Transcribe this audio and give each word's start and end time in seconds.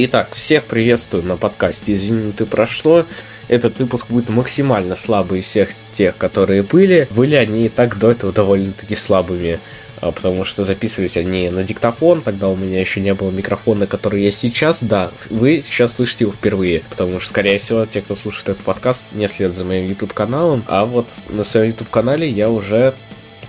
Итак, 0.00 0.32
всех 0.32 0.62
приветствую 0.66 1.24
на 1.24 1.36
подкасте 1.36 1.92
«Извини, 1.92 2.30
ты 2.30 2.46
прошло». 2.46 3.04
Этот 3.48 3.80
выпуск 3.80 4.06
будет 4.08 4.28
максимально 4.28 4.94
слабый 4.94 5.40
из 5.40 5.46
всех 5.46 5.70
тех, 5.92 6.16
которые 6.16 6.62
были. 6.62 7.08
Были 7.10 7.34
они 7.34 7.66
и 7.66 7.68
так 7.68 7.98
до 7.98 8.12
этого 8.12 8.32
довольно-таки 8.32 8.94
слабыми 8.94 9.58
а, 10.00 10.12
потому 10.12 10.44
что 10.44 10.64
записывались 10.64 11.16
они 11.16 11.50
на 11.50 11.64
диктофон, 11.64 12.22
тогда 12.22 12.48
у 12.48 12.54
меня 12.54 12.78
еще 12.78 13.00
не 13.00 13.12
было 13.12 13.32
микрофона, 13.32 13.88
который 13.88 14.22
есть 14.22 14.38
сейчас. 14.38 14.78
Да, 14.80 15.10
вы 15.30 15.62
сейчас 15.62 15.96
слышите 15.96 16.26
его 16.26 16.32
впервые, 16.32 16.84
потому 16.88 17.18
что, 17.18 17.30
скорее 17.30 17.58
всего, 17.58 17.84
те, 17.84 18.00
кто 18.00 18.14
слушает 18.14 18.50
этот 18.50 18.62
подкаст, 18.62 19.02
не 19.10 19.26
следят 19.26 19.56
за 19.56 19.64
моим 19.64 19.88
YouTube-каналом, 19.88 20.62
а 20.68 20.84
вот 20.84 21.12
на 21.28 21.42
своем 21.42 21.70
YouTube-канале 21.70 22.28
я 22.28 22.50
уже 22.50 22.94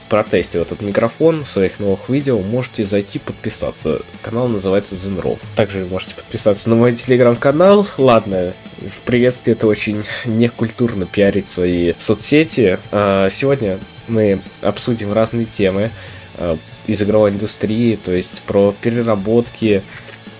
протестил 0.09 0.63
этот 0.63 0.81
микрофон 0.81 1.45
в 1.45 1.49
своих 1.49 1.79
новых 1.79 2.09
видео, 2.09 2.39
можете 2.39 2.83
зайти 2.83 3.19
подписаться. 3.19 4.01
Канал 4.21 4.47
называется 4.47 4.95
Zenrov. 4.95 5.37
Также 5.55 5.85
можете 5.85 6.15
подписаться 6.15 6.69
на 6.69 6.75
мой 6.75 6.95
телеграм-канал. 6.95 7.87
Ладно, 7.97 8.53
в 8.81 8.99
приветствии 9.05 9.53
это 9.53 9.67
очень 9.67 10.03
некультурно 10.25 11.05
пиарить 11.05 11.47
свои 11.47 11.93
соцсети. 11.99 12.79
А, 12.91 13.29
сегодня 13.29 13.79
мы 14.07 14.41
обсудим 14.61 15.13
разные 15.13 15.45
темы 15.45 15.91
а, 16.37 16.57
из 16.87 17.01
игровой 17.01 17.29
индустрии, 17.29 17.95
то 17.95 18.11
есть 18.11 18.41
про 18.41 18.73
переработки, 18.81 19.83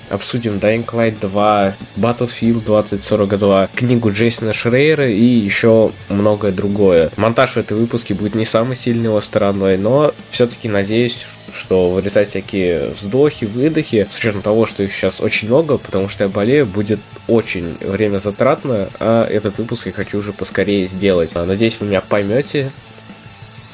обсудим 0.10 0.58
Dying 0.58 0.86
Light 0.86 1.20
2, 1.22 1.76
Battlefield 1.98 2.66
2042, 2.66 3.70
книгу 3.76 4.12
Джейсона 4.12 4.54
Шрейера 4.54 5.10
и 5.10 5.24
еще 5.24 5.92
многое 6.10 6.52
другое. 6.52 7.12
Монтаж 7.18 7.52
в 7.52 7.58
этой 7.58 7.78
выпуске 7.78 8.14
будет 8.14 8.36
не 8.36 8.46
самой 8.46 8.76
сильной 8.76 9.06
его 9.06 9.22
стороной, 9.22 9.78
но 9.78 10.14
все-таки 10.32 10.68
надеюсь, 10.68 11.26
что 11.54 11.90
вырезать 11.90 12.30
всякие 12.30 12.90
вздохи, 12.90 13.46
выдохи, 13.46 14.08
с 14.12 14.18
учетом 14.18 14.42
того, 14.42 14.66
что 14.66 14.84
их 14.84 14.94
сейчас 14.94 15.22
очень 15.22 15.48
много, 15.48 15.78
потому 15.78 16.10
что 16.10 16.24
я 16.26 16.30
болею, 16.30 16.66
будет 16.66 17.00
очень 17.28 17.76
время 17.80 18.20
затратно, 18.20 18.90
а 19.00 19.28
этот 19.28 19.58
выпуск 19.58 19.88
я 19.88 19.92
хочу 19.92 20.20
уже 20.20 20.34
поскорее 20.34 20.88
сделать. 20.88 21.36
Надеюсь, 21.36 21.78
вы 21.80 21.88
меня 21.88 22.02
поймете. 22.02 22.72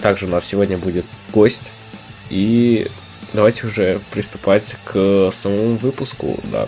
Также 0.01 0.25
у 0.25 0.29
нас 0.29 0.45
сегодня 0.45 0.77
будет 0.77 1.05
гость, 1.31 1.63
и 2.29 2.89
давайте 3.35 3.67
уже 3.67 3.99
приступать 4.11 4.75
к 4.85 5.29
самому 5.31 5.75
выпуску, 5.75 6.39
да. 6.51 6.67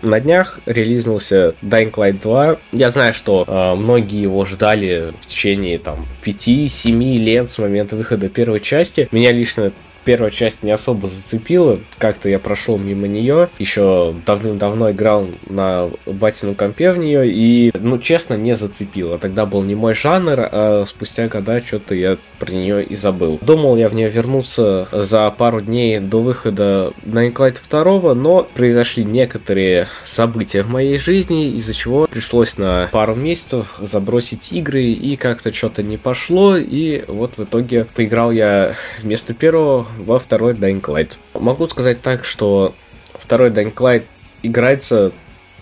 На 0.00 0.20
днях 0.20 0.60
релизнулся 0.64 1.54
Dying 1.60 1.92
Light 1.92 2.22
2. 2.22 2.58
Я 2.72 2.90
знаю, 2.90 3.12
что 3.12 3.44
э, 3.46 3.74
многие 3.74 4.22
его 4.22 4.46
ждали 4.46 5.12
в 5.20 5.26
течение 5.26 5.78
там 5.78 6.06
5-7 6.24 7.18
лет 7.18 7.50
с 7.50 7.58
момента 7.58 7.96
выхода 7.96 8.28
первой 8.28 8.60
части. 8.60 9.08
Меня 9.10 9.32
лично 9.32 9.72
первая 10.08 10.30
часть 10.30 10.62
не 10.62 10.70
особо 10.70 11.06
зацепила. 11.06 11.80
Как-то 11.98 12.30
я 12.30 12.38
прошел 12.38 12.78
мимо 12.78 13.06
нее. 13.06 13.50
Еще 13.58 14.14
давным-давно 14.24 14.92
играл 14.92 15.28
на 15.50 15.90
батином 16.06 16.54
компе 16.54 16.92
в 16.92 16.98
нее. 16.98 17.30
И, 17.30 17.70
ну, 17.78 17.98
честно, 17.98 18.32
не 18.32 18.56
зацепила. 18.56 19.18
Тогда 19.18 19.44
был 19.44 19.62
не 19.62 19.74
мой 19.74 19.92
жанр, 19.92 20.48
а 20.50 20.84
спустя 20.86 21.28
года 21.28 21.60
что-то 21.60 21.94
я 21.94 22.16
про 22.38 22.50
нее 22.50 22.84
и 22.84 22.94
забыл. 22.94 23.38
Думал 23.42 23.76
я 23.76 23.90
в 23.90 23.94
нее 23.94 24.08
вернуться 24.08 24.88
за 24.92 25.30
пару 25.30 25.60
дней 25.60 26.00
до 26.00 26.22
выхода 26.22 26.94
на 27.04 27.28
Light 27.28 27.58
2, 27.68 28.14
но 28.14 28.48
произошли 28.54 29.04
некоторые 29.04 29.88
события 30.06 30.62
в 30.62 30.70
моей 30.70 30.96
жизни, 30.96 31.50
из-за 31.50 31.74
чего 31.74 32.06
пришлось 32.06 32.56
на 32.56 32.88
пару 32.92 33.14
месяцев 33.14 33.76
забросить 33.78 34.52
игры, 34.52 34.84
и 34.84 35.16
как-то 35.16 35.52
что-то 35.52 35.82
не 35.82 35.98
пошло, 35.98 36.56
и 36.56 37.04
вот 37.08 37.36
в 37.36 37.44
итоге 37.44 37.86
поиграл 37.94 38.30
я 38.30 38.74
вместо 39.02 39.34
первого 39.34 39.86
во 39.98 40.18
второй 40.18 40.54
Dying 40.54 40.82
Light. 40.82 41.12
Могу 41.34 41.68
сказать 41.68 42.00
так, 42.02 42.24
что 42.24 42.74
второй 43.14 43.50
Dying 43.50 43.74
Light 43.74 44.04
играется 44.42 45.12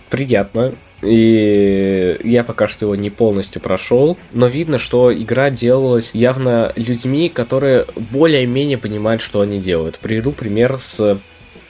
приятно, 0.09 0.73
и 1.01 2.17
я 2.23 2.43
пока 2.43 2.67
что 2.67 2.85
его 2.85 2.95
не 2.95 3.09
полностью 3.09 3.61
прошел, 3.61 4.17
но 4.33 4.47
видно, 4.47 4.79
что 4.79 5.13
игра 5.13 5.49
делалась 5.49 6.09
явно 6.13 6.73
людьми, 6.75 7.29
которые 7.29 7.85
более-менее 7.95 8.77
понимают, 8.77 9.21
что 9.21 9.41
они 9.41 9.59
делают. 9.59 9.99
Приведу 9.99 10.31
пример 10.31 10.79
с 10.79 11.19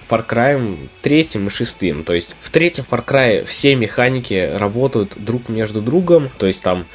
Far 0.09 0.25
Cry 0.25 0.78
3 1.01 1.19
и 1.34 1.49
6. 1.49 2.05
То 2.05 2.13
есть 2.13 2.35
в 2.39 2.49
третьем 2.49 2.85
Far 2.89 3.05
Cry 3.05 3.45
все 3.45 3.75
механики 3.75 4.49
работают 4.55 5.13
друг 5.17 5.49
между 5.49 5.81
другом, 5.81 6.29
то 6.38 6.47
есть 6.47 6.63
там 6.63 6.85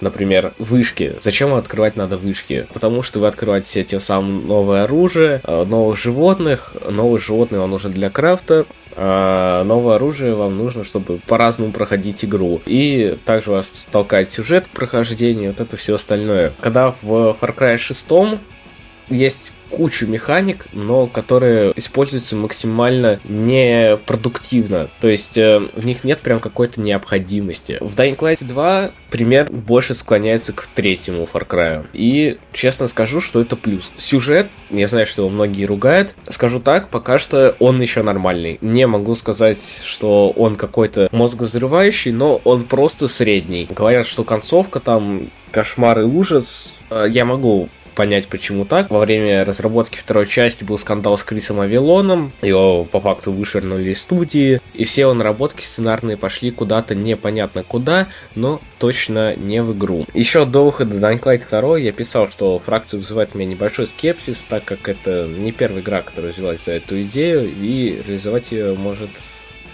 например, 0.00 0.52
вышки. 0.58 1.16
Зачем 1.20 1.54
открывать 1.54 1.96
надо 1.96 2.16
вышки? 2.16 2.66
Потому 2.72 3.02
что 3.02 3.20
вы 3.20 3.26
открываете 3.26 3.68
себе 3.68 3.84
тем 3.84 4.00
самым 4.00 4.46
новое 4.46 4.84
оружие, 4.84 5.40
э, 5.44 5.64
новых 5.64 5.98
животных. 5.98 6.74
Новые 6.88 7.20
животные 7.20 7.60
вам 7.60 7.70
нужны 7.70 7.90
для 7.90 8.10
крафта, 8.10 8.66
а 8.96 9.64
новое 9.64 9.96
оружие 9.96 10.34
вам 10.34 10.58
нужно, 10.58 10.84
чтобы 10.84 11.18
по-разному 11.26 11.72
проходить 11.72 12.24
игру. 12.24 12.60
И 12.66 13.16
также 13.24 13.50
вас 13.50 13.86
толкает 13.90 14.30
сюжет 14.30 14.66
к 14.66 14.70
прохождению, 14.70 15.52
вот 15.52 15.60
это 15.60 15.76
все 15.76 15.94
остальное. 15.94 16.52
Когда 16.60 16.94
в 17.02 17.36
Far 17.40 17.54
Cry 17.56 17.76
6 17.76 18.06
есть 19.10 19.52
кучу 19.70 20.06
механик, 20.06 20.66
но 20.72 21.06
которые 21.06 21.72
используются 21.76 22.36
максимально 22.36 23.20
непродуктивно. 23.24 24.88
То 25.00 25.08
есть 25.08 25.38
э, 25.38 25.60
в 25.74 25.84
них 25.84 26.04
нет 26.04 26.20
прям 26.20 26.40
какой-то 26.40 26.80
необходимости. 26.80 27.78
В 27.80 27.94
Dying 27.94 28.16
Light 28.16 28.44
2 28.44 28.90
пример 29.10 29.50
больше 29.50 29.94
склоняется 29.94 30.52
к 30.52 30.66
третьему 30.66 31.28
Far 31.32 31.46
Cry. 31.46 31.86
И 31.92 32.38
честно 32.52 32.88
скажу, 32.88 33.20
что 33.20 33.40
это 33.40 33.56
плюс. 33.56 33.90
Сюжет, 33.96 34.48
я 34.70 34.88
знаю, 34.88 35.06
что 35.06 35.22
его 35.22 35.30
многие 35.30 35.64
ругают. 35.64 36.14
Скажу 36.28 36.60
так, 36.60 36.88
пока 36.88 37.18
что 37.18 37.56
он 37.58 37.80
еще 37.80 38.02
нормальный. 38.02 38.58
Не 38.60 38.86
могу 38.86 39.14
сказать, 39.14 39.82
что 39.84 40.30
он 40.30 40.56
какой-то 40.56 41.08
мозговзрывающий, 41.12 42.12
но 42.12 42.40
он 42.44 42.64
просто 42.64 43.08
средний. 43.08 43.66
Говорят, 43.70 44.06
что 44.06 44.24
концовка 44.24 44.80
там 44.80 45.28
кошмар 45.50 46.00
и 46.00 46.04
ужас. 46.04 46.70
Э, 46.90 47.06
я 47.08 47.24
могу 47.24 47.68
понять, 48.00 48.28
почему 48.28 48.64
так. 48.64 48.88
Во 48.88 49.00
время 49.00 49.44
разработки 49.44 49.98
второй 49.98 50.26
части 50.26 50.64
был 50.64 50.78
скандал 50.78 51.18
с 51.18 51.22
Крисом 51.22 51.60
Авилоном, 51.60 52.32
его 52.40 52.84
по 52.84 52.98
факту 52.98 53.30
вышвырнули 53.30 53.90
из 53.90 54.00
студии, 54.00 54.58
и 54.72 54.84
все 54.84 55.12
наработки 55.12 55.62
сценарные 55.62 56.16
пошли 56.16 56.50
куда-то 56.50 56.94
непонятно 56.94 57.62
куда, 57.62 58.08
но 58.34 58.62
точно 58.78 59.36
не 59.36 59.62
в 59.62 59.76
игру. 59.76 60.06
Еще 60.14 60.46
до 60.46 60.64
выхода 60.64 60.96
Dying 60.96 61.20
Light 61.20 61.44
2 61.46 61.78
я 61.80 61.92
писал, 61.92 62.30
что 62.30 62.58
фракция 62.64 63.00
вызывает 63.00 63.34
у 63.34 63.38
меня 63.38 63.50
небольшой 63.50 63.86
скепсис, 63.86 64.46
так 64.48 64.64
как 64.64 64.88
это 64.88 65.26
не 65.28 65.52
первая 65.52 65.82
игра, 65.82 66.00
которая 66.00 66.32
взялась 66.32 66.64
за 66.64 66.72
эту 66.72 67.02
идею, 67.02 67.52
и 67.54 68.02
реализовать 68.06 68.50
ее 68.50 68.76
может 68.76 69.10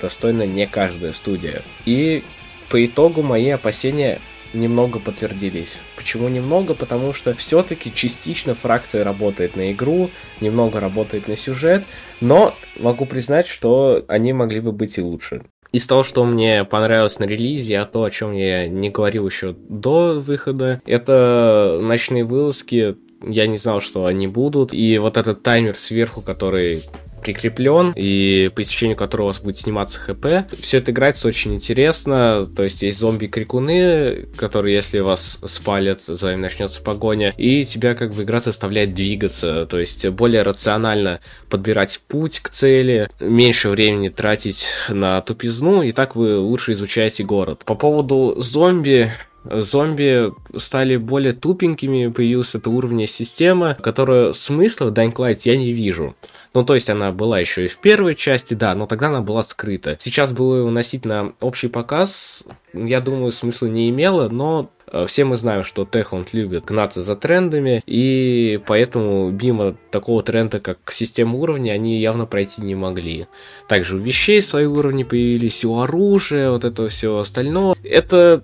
достойно 0.03 0.43
не 0.43 0.67
каждая 0.67 1.13
студия. 1.13 1.63
И 1.85 2.25
по 2.71 2.85
итогу 2.85 3.23
мои 3.23 3.51
опасения 3.51 4.19
немного 4.57 4.99
подтвердились. 4.99 5.79
Почему 5.97 6.29
немного? 6.29 6.75
Потому 6.75 7.13
что 7.13 7.35
все-таки 7.35 7.93
частично 7.95 8.55
фракция 8.55 9.05
работает 9.05 9.57
на 9.57 9.73
игру, 9.73 10.11
немного 10.41 10.81
работает 10.81 11.29
на 11.29 11.37
сюжет, 11.37 11.85
но 12.21 12.55
могу 12.79 13.07
признать, 13.07 13.47
что 13.47 14.05
они 14.09 14.33
могли 14.33 14.61
бы 14.61 14.73
быть 14.73 14.99
и 14.99 15.03
лучше. 15.03 15.43
Из 15.73 15.87
того, 15.87 16.05
что 16.05 16.25
мне 16.25 16.65
понравилось 16.65 17.19
на 17.19 17.25
релизе, 17.25 17.79
а 17.79 17.85
то, 17.85 18.05
о 18.05 18.11
чем 18.11 18.33
я 18.33 18.67
не 18.67 18.91
говорил 18.91 19.27
еще 19.29 19.55
до 19.69 20.21
выхода, 20.21 20.81
это 20.87 21.79
ночные 21.83 22.25
вылазки. 22.25 22.97
Я 23.23 23.47
не 23.47 23.59
знал, 23.59 23.81
что 23.81 24.07
они 24.07 24.27
будут. 24.27 24.73
И 24.73 24.97
вот 24.99 25.17
этот 25.17 25.43
таймер 25.43 25.77
сверху, 25.77 26.23
который 26.23 26.85
прикреплен, 27.27 27.93
и 27.97 28.51
по 28.55 28.63
истечению 28.63 28.97
которого 28.97 29.27
у 29.27 29.29
вас 29.31 29.41
будет 29.41 29.59
сниматься 29.59 29.99
ХП. 29.99 30.53
Все 30.61 30.79
это 30.79 30.93
играется 30.93 31.27
очень 31.27 31.55
интересно, 31.55 32.47
то 32.47 32.63
есть 32.63 32.83
есть 32.83 32.99
зомби-крикуны, 32.99 34.29
которые, 34.37 34.77
если 34.77 35.01
вас 35.01 35.39
спалят, 35.45 36.03
за 36.03 36.27
вами 36.27 36.41
начнется 36.41 36.81
погоня, 36.81 37.35
и 37.37 37.65
тебя 37.65 37.95
как 37.95 38.15
бы 38.15 38.23
игра 38.23 38.39
заставляет 38.39 38.95
двигаться, 38.95 39.67
то 39.67 39.79
есть 39.81 40.07
более 40.09 40.43
рационально 40.43 41.21
подбирать 41.51 42.01
путь 42.07 42.39
к 42.41 42.51
цели, 42.51 43.09
меньше 43.19 43.71
времени 43.71 44.09
тратить 44.09 44.67
на 44.89 45.21
тупизну, 45.21 45.83
и 45.83 45.91
так 45.91 46.15
вы 46.15 46.39
лучше 46.39 46.73
изучаете 46.73 47.25
город. 47.25 47.63
По 47.65 47.75
поводу 47.75 48.37
зомби, 48.39 49.11
зомби 49.51 50.33
стали 50.57 50.97
более 50.97 51.33
тупенькими, 51.33 52.09
появилась 52.09 52.55
эта 52.55 52.71
уровня 52.71 53.07
система, 53.07 53.77
которая 53.81 54.33
смысла 54.33 54.87
в 54.87 54.93
Dying 54.93 55.15
Light 55.15 55.41
я 55.45 55.57
не 55.57 55.73
вижу. 55.73 56.15
Ну, 56.55 56.65
то 56.65 56.75
есть 56.75 56.89
она 56.89 57.13
была 57.13 57.39
еще 57.39 57.67
и 57.67 57.69
в 57.69 57.77
первой 57.79 58.15
части, 58.15 58.55
да, 58.55 58.75
но 58.75 58.87
тогда 58.87 59.09
она 59.09 59.21
была 59.21 59.43
скрыта. 59.43 59.99
Сейчас 60.01 60.33
было 60.33 60.65
уносить 60.65 61.05
на 61.05 61.35
общий 61.41 61.69
показ, 61.69 62.45
я 62.73 63.01
думаю, 63.01 63.31
смысла 63.33 63.67
не 63.67 63.91
имело, 63.91 64.29
но 64.31 64.71
э, 64.91 65.05
все 65.07 65.25
мы 65.25 65.37
знаем, 65.37 65.65
что 65.65 65.85
Техланд 65.85 66.33
любит 66.33 66.65
гнаться 66.65 67.03
за 67.03 67.15
трендами, 67.15 67.83
и 67.87 68.59
поэтому 68.67 69.31
мимо 69.31 69.77
такого 69.91 70.23
тренда, 70.23 70.61
как 70.61 70.79
система 70.93 71.37
уровня, 71.37 71.73
они 71.73 71.99
явно 71.99 72.27
пройти 72.27 72.63
не 72.63 72.75
могли. 72.75 73.27
Также 73.69 73.97
у 73.97 73.99
вещей 73.99 74.41
свои 74.41 74.65
уровни 74.65 75.05
появились, 75.05 75.65
у 75.65 75.79
оружия, 75.79 76.51
вот 76.51 76.65
это 76.65 76.89
все 76.89 77.19
остальное. 77.19 77.77
Это 77.85 78.43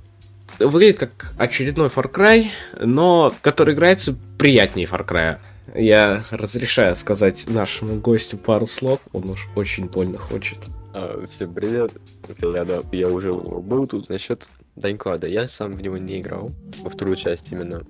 выглядит 0.64 0.98
как 0.98 1.32
очередной 1.38 1.88
Far 1.88 2.10
Cry, 2.10 2.46
но 2.78 3.32
который 3.42 3.74
играется 3.74 4.14
приятнее 4.38 4.86
Far 4.86 5.06
Cry. 5.06 5.38
Я 5.74 6.24
разрешаю 6.30 6.96
сказать 6.96 7.44
нашему 7.48 8.00
гостю 8.00 8.36
пару 8.36 8.66
слов, 8.66 9.00
он 9.12 9.30
уж 9.30 9.46
очень 9.54 9.86
больно 9.86 10.18
хочет. 10.18 10.58
А, 10.92 11.24
всем 11.26 11.54
привет, 11.54 11.92
я, 12.40 12.82
я 12.92 13.08
уже 13.08 13.32
был 13.32 13.86
тут 13.86 14.08
насчет 14.08 14.50
Даньклада. 14.76 15.26
Я 15.26 15.46
сам 15.48 15.72
в 15.72 15.80
него 15.80 15.96
не 15.96 16.20
играл, 16.20 16.50
во 16.82 16.90
вторую 16.90 17.16
часть 17.16 17.52
именно. 17.52 17.82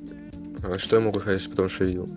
А, 0.62 0.78
что 0.78 0.96
я 0.96 1.02
могу 1.02 1.18
сказать, 1.18 1.48
потому 1.50 1.68
что 1.68 1.84
видел? 1.84 2.08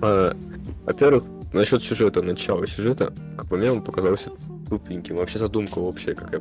А, 0.00 0.36
во-первых, 0.84 1.24
насчет 1.52 1.82
сюжета, 1.82 2.22
начала 2.22 2.66
сюжета, 2.66 3.12
как 3.36 3.48
по 3.48 3.56
мне, 3.56 3.70
он 3.70 3.82
показался 3.82 4.30
тупеньким. 4.68 5.16
Вообще 5.16 5.38
задумка 5.38 5.78
общая, 5.78 6.14
как 6.14 6.32
я 6.32 6.40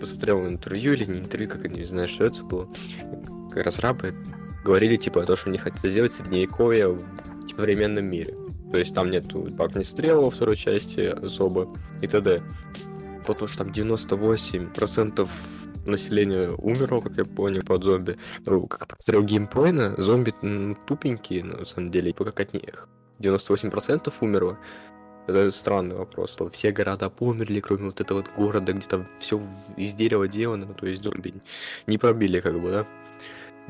посмотрел 0.00 0.46
интервью 0.46 0.94
или 0.94 1.04
не 1.04 1.20
интервью, 1.20 1.48
как 1.48 1.64
я 1.64 1.70
не 1.70 1.84
знаю, 1.84 2.08
что 2.08 2.24
это 2.24 2.44
было. 2.44 2.68
Разрабы 3.54 4.14
говорили, 4.64 4.96
типа, 4.96 5.24
то, 5.24 5.36
что 5.36 5.50
они 5.50 5.58
хотят 5.58 5.88
сделать 5.90 6.12
средневековье 6.12 6.88
в 6.88 7.46
типа, 7.46 7.60
современном 7.60 8.06
мире. 8.06 8.34
То 8.72 8.78
есть 8.78 8.94
там 8.94 9.10
нету 9.10 9.48
стрел 9.82 10.22
во 10.22 10.30
второй 10.30 10.56
части 10.56 11.00
особо 11.00 11.72
и 12.00 12.06
т.д. 12.06 12.42
Потому 13.26 13.46
что 13.46 13.58
там 13.58 13.68
98% 13.68 15.28
населения 15.86 16.50
умерло, 16.58 17.00
как 17.00 17.16
я 17.16 17.24
понял, 17.24 17.62
под 17.62 17.84
зомби. 17.84 18.16
Ну, 18.46 18.66
как 18.66 18.96
посмотрел 18.96 19.22
геймплейна, 19.24 19.94
зомби 19.98 20.34
ну, 20.42 20.76
тупенькие, 20.86 21.44
на 21.44 21.64
самом 21.66 21.90
деле, 21.90 22.12
типа 22.12 22.24
как 22.24 22.40
от 22.40 22.54
них 22.54 22.88
98% 23.20 24.12
умерло. 24.20 24.58
Это 25.26 25.50
странный 25.50 25.96
вопрос. 25.96 26.38
Все 26.52 26.70
города 26.70 27.08
померли, 27.08 27.60
кроме 27.60 27.86
вот 27.86 28.00
этого 28.00 28.18
вот 28.18 28.30
города, 28.36 28.72
где 28.72 28.86
там 28.86 29.06
все 29.18 29.40
из 29.76 29.94
дерева 29.94 30.28
делано, 30.28 30.66
то 30.74 30.86
есть 30.86 31.02
зомби 31.02 31.34
не 31.86 31.96
пробили, 31.98 32.40
как 32.40 32.60
бы, 32.60 32.70
да. 32.70 32.86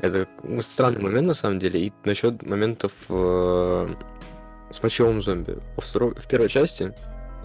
Это 0.01 0.27
странный 0.61 1.01
момент, 1.01 1.27
на 1.27 1.33
самом 1.33 1.59
деле. 1.59 1.87
И 1.87 1.93
насчет 2.03 2.45
моментов 2.45 2.91
э, 3.07 3.95
с 4.69 4.83
мочевым 4.83 5.21
зомби. 5.21 5.57
Во 5.77 5.81
второй, 5.81 6.13
в 6.15 6.27
первой 6.27 6.49
части 6.49 6.93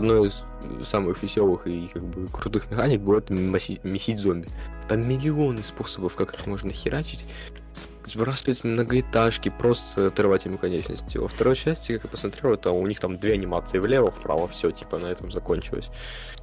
одной 0.01 0.27
из 0.29 0.45
самых 0.83 1.23
веселых 1.23 1.67
и 1.67 1.89
как 1.93 2.03
бы 2.03 2.27
крутых 2.29 2.71
механик 2.71 3.01
будет 3.01 3.31
месить 3.31 4.19
зомби. 4.19 4.49
Там 4.89 5.09
миллионы 5.09 5.63
способов, 5.63 6.17
как 6.17 6.35
их 6.35 6.47
можно 6.47 6.71
херачить. 6.71 7.25
Сбрасывать 8.05 8.65
многоэтажки, 8.65 9.53
просто 9.57 10.09
отрывать 10.09 10.45
ему 10.45 10.59
конечности. 10.59 11.19
Во 11.19 11.29
второй 11.29 11.55
части, 11.55 11.93
как 11.93 12.05
я 12.05 12.11
посмотрел, 12.11 12.55
это 12.55 12.73
у 12.73 12.85
них 12.87 12.99
там 12.99 13.19
две 13.19 13.35
анимации 13.35 13.79
влево, 13.79 14.11
вправо, 14.11 14.49
все, 14.49 14.73
типа, 14.73 14.99
на 14.99 15.07
этом 15.07 15.31
закончилось. 15.31 15.89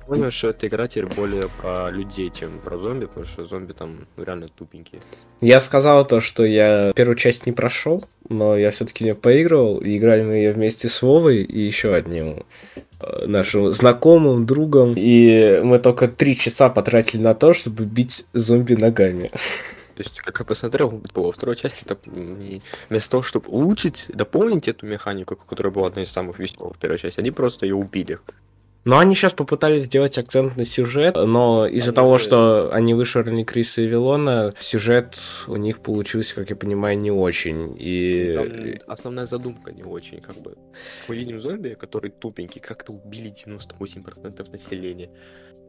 Понял, 0.05 0.31
что 0.31 0.49
эта 0.49 0.67
игра 0.67 0.87
теперь 0.87 1.07
более 1.07 1.49
про 1.61 1.89
людей, 1.89 2.31
чем 2.33 2.59
про 2.63 2.77
зомби, 2.77 3.07
потому 3.07 3.25
что 3.25 3.43
зомби 3.43 3.73
там 3.73 4.07
реально 4.15 4.47
тупенькие. 4.47 5.01
Я 5.41 5.59
сказал 5.59 6.07
то, 6.07 6.21
что 6.21 6.45
я 6.45 6.93
первую 6.95 7.17
часть 7.17 7.45
не 7.45 7.51
прошел, 7.51 8.05
но 8.29 8.55
я 8.55 8.71
все-таки 8.71 9.03
не 9.03 9.13
поигрывал, 9.13 9.79
и 9.79 9.97
играли 9.97 10.23
мы 10.23 10.35
ее 10.35 10.53
вместе 10.53 10.87
с 10.87 11.01
Вовой 11.01 11.43
и 11.43 11.59
еще 11.59 11.93
одним 11.93 12.45
нашим 13.25 13.71
знакомым, 13.73 14.45
другом, 14.45 14.93
и 14.97 15.61
мы 15.63 15.79
только 15.79 16.07
три 16.07 16.35
часа 16.37 16.69
потратили 16.69 17.21
на 17.21 17.33
то, 17.33 17.53
чтобы 17.53 17.85
бить 17.85 18.25
зомби 18.33 18.75
ногами. 18.75 19.31
То 19.95 20.03
есть, 20.03 20.19
как 20.19 20.37
я 20.37 20.45
посмотрел, 20.45 21.01
во 21.15 21.31
второй 21.31 21.55
части, 21.55 21.83
это 21.83 21.97
вместо 22.05 23.09
того, 23.09 23.23
чтобы 23.23 23.49
улучшить, 23.49 24.05
дополнить 24.13 24.67
эту 24.67 24.85
механику, 24.85 25.35
которая 25.35 25.73
была 25.73 25.87
одной 25.87 26.03
из 26.03 26.11
самых 26.11 26.37
веселых 26.37 26.75
в 26.75 26.77
первой 26.77 26.99
части, 26.99 27.19
они 27.19 27.31
просто 27.31 27.65
ее 27.65 27.73
убили. 27.73 28.19
Но 28.85 28.99
они 28.99 29.15
сейчас 29.15 29.33
попытались 29.33 29.83
сделать 29.83 30.17
акцент 30.17 30.55
на 30.55 30.63
сюжет, 30.65 31.15
но 31.15 31.67
из-за 31.67 31.91
того, 31.91 32.17
что 32.17 32.69
они 32.71 32.93
вышвырнули 32.93 33.43
Криса 33.43 33.81
и 33.81 33.87
Вилона, 33.87 34.53
сюжет 34.59 35.17
у 35.47 35.57
них 35.57 35.79
получился, 35.79 36.35
как 36.35 36.49
я 36.49 36.55
понимаю, 36.55 36.97
не 36.97 37.11
очень. 37.11 37.75
И... 37.77 38.33
Там 38.35 38.91
основная 38.93 39.25
задумка 39.25 39.71
не 39.71 39.83
очень, 39.83 40.21
как 40.21 40.37
бы. 40.37 40.57
Мы 41.07 41.17
видим 41.17 41.41
зомби, 41.41 41.75
которые 41.79 42.11
тупенькие, 42.11 42.61
как-то 42.61 42.93
убили 42.93 43.33
98% 43.33 44.51
населения 44.51 45.09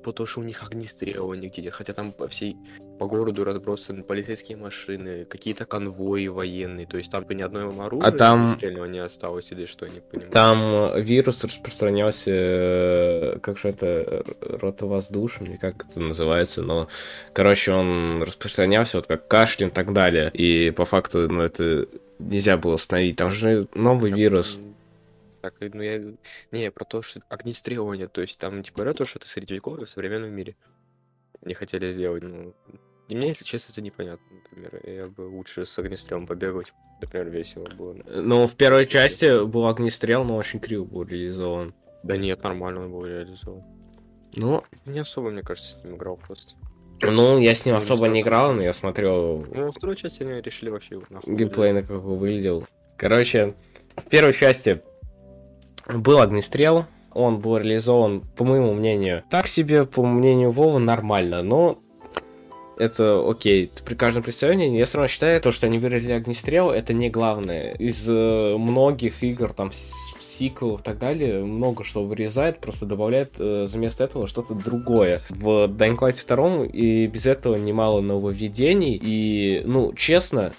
потому 0.03 0.27
что 0.27 0.41
у 0.41 0.43
них 0.43 0.63
огнестрелы 0.63 1.37
нигде 1.37 1.63
нет, 1.63 1.73
хотя 1.73 1.93
там 1.93 2.13
по 2.13 2.29
всей 2.29 2.57
по 2.99 3.07
городу 3.07 3.45
разбросаны 3.45 4.03
полицейские 4.03 4.57
машины, 4.57 5.25
какие-то 5.25 5.65
конвои 5.65 6.27
военные, 6.27 6.87
то 6.87 6.97
есть 6.97 7.11
там 7.11 7.25
ни 7.29 7.43
одной 7.43 7.69
оружия 7.69 8.09
а 8.09 8.13
там... 8.13 8.57
не 8.61 8.99
осталось 8.99 9.53
или 9.53 9.65
что, 9.67 9.87
не 9.87 10.01
понимаю. 10.01 10.31
Там 10.33 11.03
вирус 11.03 11.45
распространялся, 11.45 12.31
э, 12.31 13.39
как 13.41 13.59
же 13.59 13.69
это, 13.69 14.25
ротовоздушным, 14.41 15.51
или 15.51 15.57
как 15.57 15.87
это 15.89 16.01
называется, 16.01 16.63
но, 16.63 16.89
короче, 17.33 17.73
он 17.73 18.23
распространялся 18.23 18.99
вот 18.99 19.07
как 19.07 19.29
кашлем 19.29 19.69
и 19.69 19.73
так 19.73 19.93
далее, 19.93 20.31
и 20.33 20.71
по 20.71 20.85
факту, 20.85 21.29
ну, 21.29 21.43
это 21.43 21.87
нельзя 22.19 22.57
было 22.57 22.75
остановить, 22.75 23.17
там 23.17 23.31
же 23.31 23.69
новый 23.75 24.11
вирус. 24.11 24.59
Так, 25.59 25.75
ну 25.75 25.83
я... 25.83 26.15
Не, 26.53 26.71
про 26.71 26.85
то, 26.85 27.03
что 27.03 27.21
огнестрелывание, 27.29 28.09
то 28.09 28.21
есть 28.21 28.39
там 28.39 28.63
типа 28.63 28.79
говорят, 28.79 28.99
то, 28.99 29.05
что 29.05 29.19
это 29.19 29.29
средневековье 29.29 29.87
в 29.87 29.91
современном 29.91 30.31
мире. 30.31 30.57
Не 31.43 31.55
хотели 31.55 31.91
сделать, 31.91 32.23
ну... 32.23 32.55
Для 33.09 33.17
меня, 33.17 33.29
если 33.29 33.45
честно, 33.45 33.73
это 33.73 33.81
непонятно, 33.81 34.27
например. 34.31 34.81
Я 34.85 35.07
бы 35.07 35.23
лучше 35.23 35.65
с 35.65 35.79
огнестрелом 35.79 36.27
побегать, 36.27 36.75
например, 37.01 37.31
весело 37.31 37.67
было. 37.79 37.97
Ну, 38.07 38.47
в 38.47 38.55
первой 38.55 38.87
части 38.87 39.45
был 39.47 39.67
огнестрел, 39.67 40.25
но 40.25 40.37
очень 40.37 40.61
криво 40.61 40.85
был 40.85 41.05
реализован. 41.05 41.75
Да 42.03 42.19
нет, 42.19 42.43
нормально 42.43 42.85
он 42.85 42.93
был 42.93 43.07
реализован. 43.07 43.63
Ну... 44.35 44.63
Не 44.85 44.99
особо, 44.99 45.31
мне 45.31 45.43
кажется, 45.43 45.79
с 45.79 45.85
ним 45.85 45.97
играл 45.97 46.19
просто. 46.19 46.55
Ну, 47.01 47.39
я 47.39 47.55
с 47.55 47.65
ним 47.65 47.77
особо 47.77 48.09
не 48.09 48.21
играл, 48.21 48.53
но 48.53 48.63
я 48.63 48.75
смотрел... 48.75 49.47
Ну, 49.55 49.67
во 49.67 49.73
второй 49.73 49.97
части 49.97 50.23
они 50.23 50.43
решили 50.43 50.69
вообще... 50.69 51.01
Геймплей 51.27 51.73
на 51.73 51.83
как 51.83 52.03
выглядел. 52.03 52.67
Короче, 52.99 53.55
в 53.97 54.03
первой 54.03 54.35
части 54.35 54.83
был 55.89 56.21
огнестрел, 56.21 56.87
он 57.13 57.39
был 57.39 57.57
реализован, 57.57 58.23
по 58.37 58.45
моему 58.45 58.75
мнению, 58.75 59.25
так 59.31 59.47
себе, 59.47 59.85
по 59.85 60.05
мнению 60.05 60.51
Вова, 60.51 60.79
нормально, 60.79 61.43
но 61.43 61.79
это 62.79 63.29
окей. 63.29 63.71
При 63.85 63.95
каждом 63.95 64.23
представлении 64.23 64.79
я 64.79 64.85
все 64.85 64.99
равно 64.99 65.09
считаю, 65.09 65.41
то, 65.41 65.51
что 65.51 65.67
они 65.67 65.79
выразили 65.79 66.13
огнестрел, 66.13 66.71
это 66.71 66.95
не 66.95 67.11
главное. 67.11 67.75
Из 67.75 68.09
э, 68.09 68.57
многих 68.57 69.23
игр, 69.25 69.53
там, 69.53 69.73
сиквелов 69.73 70.81
и 70.81 70.85
так 70.85 70.99
далее, 70.99 71.45
много 71.45 71.83
что 71.83 72.05
вырезает, 72.05 72.61
просто 72.61 72.87
добавляет 72.87 73.35
э, 73.39 73.67
вместо 73.69 74.05
этого 74.05 74.29
что-то 74.29 74.55
другое. 74.55 75.21
В 75.29 75.67
Dying 75.67 75.99
Light 75.99 76.25
2 76.27 76.67
и 76.67 77.07
без 77.09 77.27
этого 77.27 77.57
немало 77.57 78.01
нововведений, 78.01 78.99
и, 79.01 79.63
ну, 79.65 79.93
честно, 79.95 80.53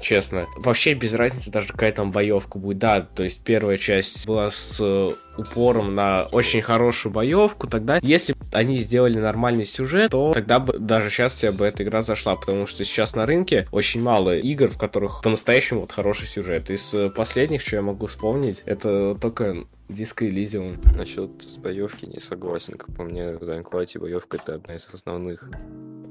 честно. 0.00 0.46
Вообще 0.56 0.94
без 0.94 1.12
разницы 1.12 1.50
даже 1.50 1.68
какая 1.68 1.92
там 1.92 2.10
боевка 2.10 2.58
будет. 2.58 2.78
Да, 2.78 3.00
то 3.00 3.22
есть 3.22 3.40
первая 3.42 3.78
часть 3.78 4.26
была 4.26 4.50
с 4.50 4.76
э, 4.80 5.12
упором 5.36 5.94
на 5.94 6.24
очень 6.32 6.62
хорошую 6.62 7.12
боевку, 7.12 7.66
тогда 7.66 7.98
если 8.02 8.32
бы 8.32 8.40
они 8.52 8.78
сделали 8.78 9.18
нормальный 9.18 9.66
сюжет, 9.66 10.10
то 10.10 10.32
тогда 10.32 10.58
бы 10.58 10.78
даже 10.78 11.10
сейчас 11.10 11.36
себе 11.36 11.52
бы 11.52 11.64
эта 11.64 11.82
игра 11.82 12.02
зашла, 12.02 12.36
потому 12.36 12.66
что 12.66 12.84
сейчас 12.84 13.14
на 13.14 13.26
рынке 13.26 13.66
очень 13.72 14.02
мало 14.02 14.36
игр, 14.36 14.68
в 14.68 14.78
которых 14.78 15.22
по-настоящему 15.22 15.80
вот 15.80 15.92
хороший 15.92 16.26
сюжет. 16.26 16.70
Из 16.70 16.92
э, 16.94 17.10
последних, 17.10 17.62
что 17.62 17.76
я 17.76 17.82
могу 17.82 18.06
вспомнить, 18.06 18.62
это 18.64 19.16
только 19.20 19.64
Диско 19.88 20.26
Элизиум. 20.26 20.80
Насчет 20.96 21.30
боевки 21.58 22.06
не 22.06 22.18
согласен, 22.18 22.74
как 22.74 22.94
по 22.94 23.04
мне, 23.04 23.28
в 23.28 23.42
Dying 23.42 23.98
боевка 23.98 24.38
это 24.38 24.54
одна 24.54 24.74
из 24.74 24.88
основных 24.92 25.50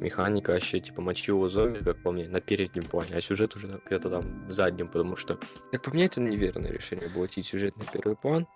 механика 0.02 0.52
вообще, 0.52 0.80
типа, 0.80 1.02
мочило 1.02 1.48
зомби, 1.48 1.80
как 1.80 2.02
по 2.02 2.12
мне, 2.12 2.28
на 2.28 2.42
переднем 2.42 2.84
плане, 2.84 3.16
а 3.16 3.22
сюжет 3.22 3.56
уже 3.56 3.80
где-то 3.86 4.10
там 4.10 4.48
в 4.48 4.52
заднем, 4.52 4.88
потому 4.88 5.16
что, 5.16 5.40
как 5.72 5.84
по 5.84 5.92
мне, 5.92 6.06
это 6.06 6.20
неверное 6.20 6.72
решение 6.72 7.08
было 7.08 7.28
идти 7.28 7.42
сюжет 7.44 7.78
на 7.78 7.86
первый 7.86 8.18
план, 8.18 8.48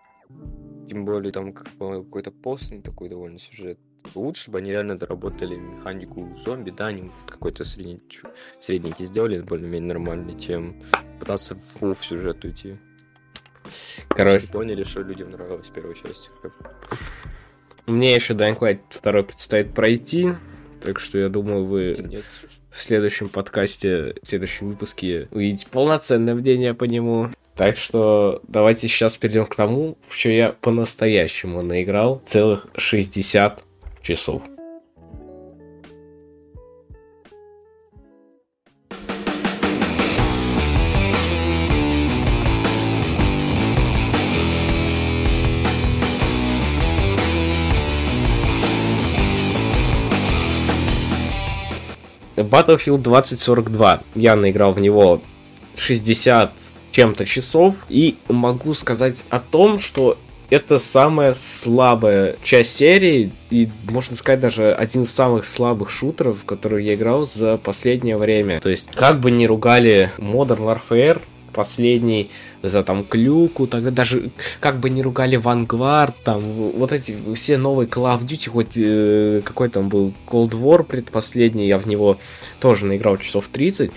тем 0.90 1.06
более 1.06 1.32
там 1.32 1.54
какой-то 1.54 2.32
постный 2.32 2.82
такой 2.82 3.10
довольно 3.10 3.40
сюжет. 3.40 3.80
Лучше 4.14 4.52
бы 4.52 4.60
они 4.60 4.72
реально 4.72 4.98
доработали 4.98 5.56
механику 5.56 6.38
зомби, 6.46 6.72
да, 6.72 6.88
они 6.88 7.12
какой-то 7.28 7.64
средний, 7.64 8.00
средненький 8.60 9.06
сделали, 9.06 9.42
более-менее 9.42 9.94
нормальный, 9.94 10.40
чем 10.40 10.82
пытаться 11.20 11.56
в 11.56 11.60
full 11.60 11.94
в 11.94 12.06
сюжет 12.06 12.44
уйти. 12.44 12.78
Короче. 14.10 14.48
Поняли, 14.48 14.84
что 14.84 15.02
людям 15.02 15.32
нравилось 15.32 15.70
первая 15.70 15.96
часть. 15.96 16.30
Мне 17.88 18.16
еще 18.16 18.34
Dying 18.34 18.58
Light 18.60 18.80
2 19.02 19.24
предстоит 19.24 19.74
пройти. 19.74 20.34
Так 20.86 21.00
что 21.00 21.18
я 21.18 21.30
думаю, 21.30 21.66
вы 21.66 22.06
Нет. 22.08 22.24
в 22.70 22.84
следующем 22.84 23.30
подкасте, 23.30 24.16
в 24.22 24.28
следующем 24.28 24.70
выпуске 24.70 25.28
увидите 25.32 25.68
полноценное 25.72 26.36
мнение 26.36 26.74
по 26.74 26.84
нему. 26.84 27.30
Так 27.56 27.78
что 27.78 28.42
давайте 28.48 28.88
сейчас 28.88 29.18
перейдем 29.18 29.46
к 29.46 29.56
тому, 29.56 29.98
в 30.08 30.16
что 30.16 30.30
я 30.30 30.52
по-настоящему 30.52 31.62
наиграл 31.62 32.22
целых 32.26 32.68
60 32.76 33.64
часов. 34.02 34.44
Battlefield 52.56 53.00
2042. 53.00 54.02
Я 54.16 54.38
наиграл 54.38 54.72
в 54.72 54.80
него 54.80 55.22
60 55.76 56.54
чем-то 56.92 57.26
часов. 57.26 57.76
И 57.90 58.16
могу 58.30 58.74
сказать 58.74 59.18
о 59.30 59.40
том, 59.40 59.78
что 59.78 60.18
это 60.50 60.80
самая 60.80 61.34
слабая 61.34 62.38
часть 62.44 62.78
серии, 62.78 63.32
и 63.50 63.68
можно 63.90 64.16
сказать 64.16 64.40
даже 64.40 64.74
один 64.74 65.04
из 65.04 65.12
самых 65.12 65.46
слабых 65.46 65.90
шутеров, 65.90 66.44
в 66.44 66.46
которые 66.46 66.86
я 66.86 66.94
играл 66.94 67.26
за 67.26 67.58
последнее 67.58 68.16
время. 68.16 68.62
То 68.62 68.70
есть, 68.70 68.88
как 68.96 69.20
бы 69.20 69.32
ни 69.32 69.46
ругали 69.46 70.12
Modern 70.18 70.80
Warfare, 70.90 71.22
последний 71.56 72.30
за 72.62 72.84
там 72.84 73.04
клюку, 73.04 73.66
тогда 73.68 73.92
даже 73.92 74.32
как 74.60 74.80
бы 74.80 74.90
не 74.90 75.02
ругали 75.02 75.40
Vanguard, 75.40 76.14
там 76.24 76.42
вот 76.42 76.92
эти 76.92 77.16
все 77.34 77.58
новые 77.58 77.88
Call 77.88 78.16
of 78.16 78.26
Duty, 78.26 78.50
хоть 78.50 78.74
э, 78.76 79.42
какой 79.44 79.70
там 79.70 79.90
был 79.90 80.14
Cold 80.28 80.52
War 80.52 80.84
предпоследний, 80.84 81.68
я 81.68 81.78
в 81.78 81.88
него 81.88 82.18
тоже 82.60 82.86
наиграл 82.86 83.18
часов 83.18 83.48
30, 83.52 83.92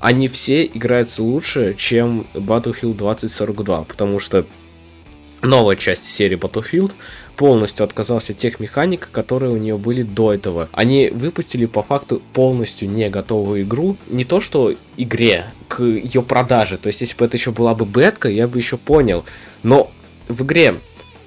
они 0.00 0.28
все 0.28 0.64
играются 0.66 1.22
лучше, 1.22 1.74
чем 1.78 2.26
Battlefield 2.34 2.94
2042, 2.94 3.84
потому 3.84 4.20
что 4.20 4.44
новая 5.42 5.76
часть 5.76 6.04
серии 6.04 6.36
Battlefield 6.36 6.92
полностью 7.36 7.84
отказался 7.84 8.32
от 8.32 8.38
тех 8.38 8.60
механик, 8.60 9.08
которые 9.12 9.52
у 9.52 9.56
нее 9.56 9.76
были 9.76 10.02
до 10.02 10.32
этого. 10.32 10.68
Они 10.72 11.10
выпустили 11.12 11.66
по 11.66 11.82
факту 11.82 12.22
полностью 12.32 12.88
не 12.88 13.08
готовую 13.10 13.62
игру. 13.62 13.96
Не 14.08 14.24
то 14.24 14.40
что 14.40 14.74
игре, 14.96 15.46
к 15.68 15.82
ее 15.82 16.22
продаже. 16.22 16.78
То 16.78 16.88
есть, 16.88 17.00
если 17.00 17.16
бы 17.16 17.24
это 17.24 17.36
еще 17.36 17.50
была 17.50 17.74
бы 17.74 17.84
бетка, 17.84 18.28
я 18.28 18.46
бы 18.46 18.58
еще 18.58 18.76
понял. 18.76 19.24
Но 19.62 19.90
в 20.28 20.42
игре 20.42 20.76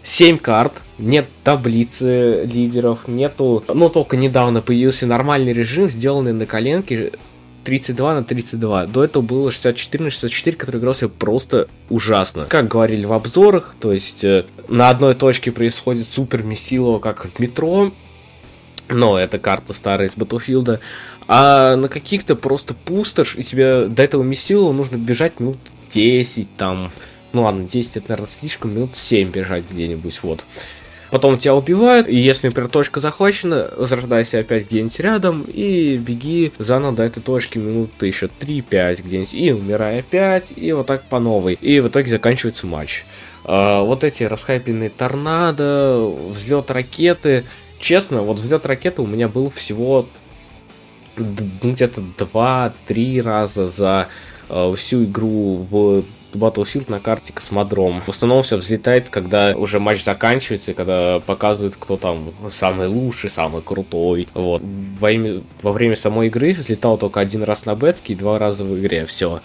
7 0.03 0.37
карт, 0.37 0.81
нет 0.97 1.27
таблицы 1.43 2.43
лидеров, 2.45 3.07
нету... 3.07 3.63
Ну, 3.67 3.89
только 3.89 4.15
недавно 4.15 4.61
появился 4.61 5.05
нормальный 5.05 5.51
режим, 5.51 5.89
сделанный 5.89 6.33
на 6.33 6.45
коленке, 6.45 7.11
32 7.67 8.13
на 8.13 8.23
32. 8.23 8.85
До 8.87 9.03
этого 9.03 9.21
было 9.21 9.51
64 9.51 10.05
на 10.05 10.09
64, 10.09 10.55
который 10.55 10.77
игрался 10.77 11.09
просто 11.09 11.67
ужасно. 11.89 12.45
Как 12.45 12.69
говорили 12.69 13.03
в 13.03 13.11
обзорах, 13.11 13.75
то 13.77 13.91
есть 13.91 14.23
э, 14.23 14.45
на 14.69 14.89
одной 14.89 15.15
точке 15.15 15.51
происходит 15.51 16.07
супер 16.07 16.43
месилово, 16.43 16.99
как 16.99 17.25
в 17.25 17.39
метро, 17.39 17.91
но 18.87 19.19
это 19.19 19.37
карта 19.37 19.73
старая 19.73 20.07
из 20.07 20.13
Battlefield, 20.13 20.79
а 21.27 21.75
на 21.75 21.89
каких-то 21.89 22.37
просто 22.37 22.73
пустошь, 22.73 23.35
и 23.35 23.43
тебе 23.43 23.87
до 23.87 24.01
этого 24.01 24.23
месилова 24.23 24.71
нужно 24.71 24.95
бежать 24.95 25.41
минут 25.41 25.57
10, 25.91 26.47
там, 26.55 26.93
ну 27.33 27.43
ладно, 27.43 27.65
10 27.65 27.97
это, 27.97 28.05
наверное, 28.11 28.29
слишком, 28.29 28.73
минут 28.73 28.95
7 28.95 29.29
бежать 29.29 29.65
где-нибудь, 29.69 30.19
вот. 30.23 30.45
Потом 31.09 31.37
тебя 31.37 31.55
убивают, 31.55 32.07
и 32.07 32.15
если, 32.15 32.47
например, 32.47 32.69
точка 32.69 32.99
захвачена, 32.99 33.69
возрождайся 33.77 34.39
опять 34.39 34.67
где-нибудь 34.67 34.99
рядом 34.99 35.43
и 35.43 35.95
беги 35.97 36.51
заново 36.59 36.95
до 36.97 37.03
этой 37.03 37.21
точки 37.21 37.57
минуты 37.57 38.07
еще 38.07 38.29
3-5 38.39 39.03
где-нибудь, 39.03 39.33
и 39.33 39.51
умирай 39.51 39.99
опять, 39.99 40.47
и 40.55 40.71
вот 40.73 40.87
так 40.87 41.03
по 41.03 41.19
новой. 41.19 41.53
И 41.53 41.79
в 41.79 41.87
итоге 41.87 42.09
заканчивается 42.09 42.67
матч. 42.67 43.05
А, 43.45 43.81
вот 43.81 44.03
эти 44.03 44.23
расхайпенные 44.23 44.89
торнадо, 44.89 46.11
взлет 46.29 46.69
ракеты. 46.71 47.45
Честно, 47.79 48.21
вот 48.21 48.37
взлет 48.37 48.65
ракеты 48.65 49.01
у 49.01 49.07
меня 49.07 49.29
был 49.29 49.49
всего 49.49 50.07
где-то 51.15 52.03
2-3 52.17 53.21
раза 53.21 53.69
за 53.69 54.07
э, 54.49 54.73
всю 54.75 55.05
игру 55.05 55.65
в 55.69 56.03
Battlefield 56.37 56.89
на 56.89 56.99
карте 56.99 57.33
Космодром. 57.33 58.01
В 58.01 58.09
основном 58.09 58.43
все 58.43 58.57
взлетает, 58.57 59.09
когда 59.09 59.53
уже 59.55 59.79
матч 59.79 60.03
заканчивается, 60.03 60.71
и 60.71 60.73
когда 60.73 61.19
показывают, 61.19 61.75
кто 61.77 61.97
там 61.97 62.33
самый 62.51 62.87
лучший, 62.87 63.29
самый 63.29 63.61
крутой. 63.61 64.27
Вот. 64.33 64.61
Во 64.99 65.07
время, 65.07 65.43
во 65.61 65.71
время 65.71 65.95
самой 65.95 66.27
игры 66.27 66.53
взлетал 66.53 66.97
только 66.97 67.19
один 67.19 67.43
раз 67.43 67.65
на 67.65 67.75
бетке 67.75 68.13
и 68.13 68.15
два 68.15 68.39
раза 68.39 68.63
в 68.63 68.79
игре. 68.79 69.05
Все. 69.05 69.41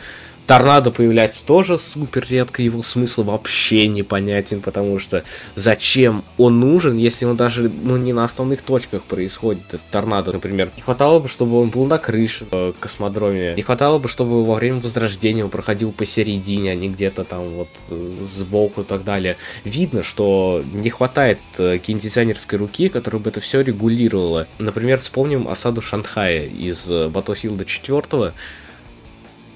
Торнадо 0.47 0.91
появляется 0.91 1.45
тоже 1.45 1.79
супер 1.79 2.27
редко, 2.29 2.63
его 2.63 2.83
смысл 2.83 3.23
вообще 3.23 3.87
непонятен, 3.87 4.61
потому 4.61 4.99
что 4.99 5.25
зачем 5.55 6.25
он 6.37 6.61
нужен, 6.61 6.97
если 6.97 7.25
он 7.25 7.37
даже 7.37 7.71
ну, 7.83 7.97
не 7.97 8.13
на 8.13 8.25
основных 8.25 8.63
точках 8.63 9.03
происходит, 9.03 9.63
этот 9.69 9.81
торнадо, 9.91 10.33
например. 10.33 10.71
Не 10.77 10.83
хватало 10.83 11.21
бы, 11.21 11.29
чтобы 11.29 11.61
он 11.61 11.71
был 11.71 11.87
на 11.87 11.99
крыше 11.99 12.47
в 12.51 12.75
космодроме, 12.81 13.55
не 13.55 13.63
хватало 13.63 13.99
бы, 13.99 14.09
чтобы 14.09 14.45
во 14.45 14.55
время 14.55 14.81
возрождения 14.81 15.45
он 15.45 15.51
проходил 15.51 15.93
посередине, 15.93 16.73
а 16.73 16.75
не 16.75 16.89
где-то 16.89 17.25
там 17.25 17.49
вот 17.51 17.69
э, 17.91 18.15
сбоку 18.27 18.83
и 18.83 18.85
так 18.85 19.05
далее. 19.05 19.37
Видно, 19.65 20.03
что 20.03 20.65
не 20.73 20.91
хватает 20.91 21.39
э, 21.59 21.79
кинодизайнерской 21.79 22.59
руки, 22.59 22.89
которая 22.89 23.23
бы 23.23 23.31
это 23.31 23.41
все 23.41 23.61
регулировала. 23.61 24.49
Например, 24.59 24.99
вспомним 24.99 25.49
осаду 25.49 25.83
Шанхая 25.83 26.47
из 26.47 26.85
э, 26.89 27.09
Battlefield 27.09 27.65
4, 27.65 28.33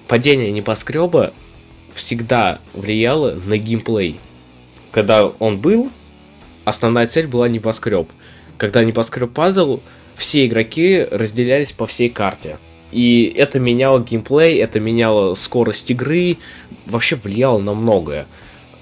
падение 0.08 0.52
небоскреба 0.52 1.32
всегда 1.94 2.60
влияло 2.74 3.32
на 3.32 3.58
геймплей. 3.58 4.18
Когда 4.92 5.26
он 5.26 5.58
был, 5.58 5.90
основная 6.64 7.06
цель 7.06 7.26
была 7.26 7.48
небоскреб. 7.48 8.08
Когда 8.58 8.84
небоскреб 8.84 9.32
падал, 9.32 9.82
все 10.16 10.46
игроки 10.46 11.06
разделялись 11.10 11.72
по 11.72 11.86
всей 11.86 12.08
карте. 12.08 12.58
И 12.92 13.32
это 13.36 13.58
меняло 13.58 14.00
геймплей, 14.00 14.58
это 14.58 14.80
меняло 14.80 15.34
скорость 15.34 15.90
игры, 15.90 16.38
вообще 16.86 17.16
влияло 17.16 17.58
на 17.58 17.74
многое. 17.74 18.26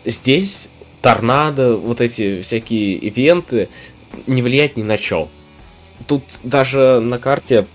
Здесь 0.04 0.68
торнадо, 1.02 1.76
вот 1.76 2.00
эти 2.00 2.42
всякие 2.42 2.94
ивенты 2.94 3.68
не 4.26 4.42
влияют 4.42 4.76
ни 4.76 4.82
на 4.82 4.98
что. 4.98 5.28
Тут 6.06 6.22
даже 6.42 7.00
на 7.00 7.18
карте 7.18 7.66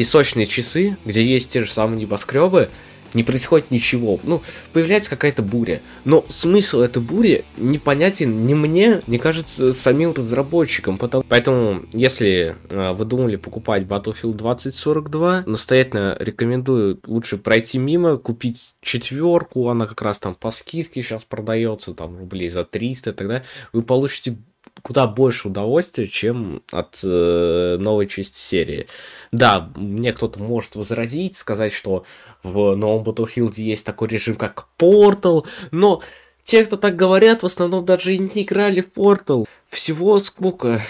песочные 0.00 0.46
часы, 0.46 0.96
где 1.04 1.22
есть 1.22 1.50
те 1.50 1.62
же 1.62 1.70
самые 1.70 2.00
небоскребы, 2.00 2.70
не 3.12 3.22
происходит 3.22 3.70
ничего. 3.70 4.18
Ну, 4.22 4.40
появляется 4.72 5.10
какая-то 5.10 5.42
буря. 5.42 5.82
Но 6.06 6.24
смысл 6.28 6.80
этой 6.80 7.02
бури 7.02 7.44
непонятен 7.58 8.46
ни 8.46 8.54
мне, 8.54 9.02
не 9.06 9.18
кажется, 9.18 9.74
самим 9.74 10.14
разработчикам. 10.14 10.96
Потому... 10.96 11.22
Поэтому, 11.28 11.82
если 11.92 12.56
э, 12.70 12.92
вы 12.92 13.04
думали 13.04 13.36
покупать 13.36 13.82
Battlefield 13.82 14.32
2042, 14.32 15.42
настоятельно 15.44 16.16
рекомендую 16.18 16.98
лучше 17.06 17.36
пройти 17.36 17.76
мимо, 17.76 18.16
купить 18.16 18.74
четверку, 18.80 19.68
она 19.68 19.86
как 19.86 20.00
раз 20.00 20.18
там 20.18 20.34
по 20.34 20.50
скидке 20.50 21.02
сейчас 21.02 21.24
продается, 21.24 21.92
там 21.92 22.18
рублей 22.18 22.48
за 22.48 22.64
300 22.64 23.12
тогда 23.12 23.42
Вы 23.74 23.82
получите 23.82 24.38
куда 24.82 25.06
больше 25.06 25.48
удовольствия, 25.48 26.06
чем 26.06 26.62
от 26.70 27.00
э, 27.02 27.76
новой 27.78 28.06
части 28.06 28.38
серии. 28.38 28.86
Да, 29.32 29.70
мне 29.76 30.12
кто-то 30.12 30.42
может 30.42 30.76
возразить, 30.76 31.36
сказать, 31.36 31.72
что 31.72 32.04
в 32.42 32.74
новом 32.74 33.04
Battlefield 33.04 33.54
есть 33.56 33.86
такой 33.86 34.08
режим, 34.08 34.36
как 34.36 34.68
Portal, 34.78 35.46
но 35.70 36.02
те, 36.44 36.64
кто 36.64 36.76
так 36.76 36.96
говорят, 36.96 37.42
в 37.42 37.46
основном 37.46 37.84
даже 37.84 38.14
и 38.14 38.18
не 38.18 38.42
играли 38.42 38.80
в 38.80 38.92
Portal. 38.92 39.46
Всего 39.68 40.18
сколько? 40.18 40.80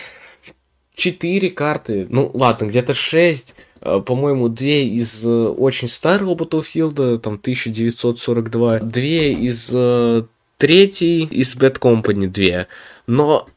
Четыре 0.94 1.50
карты. 1.50 2.06
Ну, 2.08 2.30
ладно, 2.34 2.66
где-то 2.66 2.94
шесть. 2.94 3.54
Э, 3.80 4.00
по-моему, 4.04 4.48
две 4.48 4.86
из 4.86 5.24
э, 5.24 5.28
очень 5.28 5.88
старого 5.88 6.34
Battlefield, 6.34 7.18
там 7.18 7.34
1942, 7.34 8.80
две 8.80 9.32
из 9.32 9.68
э, 9.70 10.24
третьей, 10.58 11.24
из 11.24 11.56
Bad 11.56 11.78
Company 11.78 12.26
две. 12.26 12.66
Но 13.06 13.48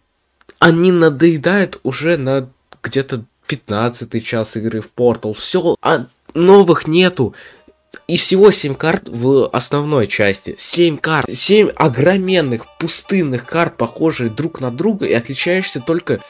они 0.63 0.93
надоедают 0.93 1.81
уже 1.83 2.15
на 2.15 2.49
где-то 2.81 3.25
15 3.47 4.25
час 4.25 4.55
игры 4.55 4.79
в 4.79 4.89
Portal. 4.95 5.33
Все, 5.33 5.75
а 5.81 6.05
новых 6.33 6.87
нету. 6.87 7.35
И 8.07 8.15
всего 8.15 8.49
7 8.49 8.73
карт 8.73 9.09
в 9.09 9.49
основной 9.49 10.07
части. 10.07 10.55
7 10.57 10.97
карт. 10.97 11.29
7 11.29 11.67
огроменных 11.75 12.65
пустынных 12.79 13.45
карт, 13.45 13.75
похожие 13.75 14.29
друг 14.29 14.61
на 14.61 14.71
друга, 14.71 15.05
и 15.05 15.11
отличаешься 15.11 15.81
только 15.81 16.21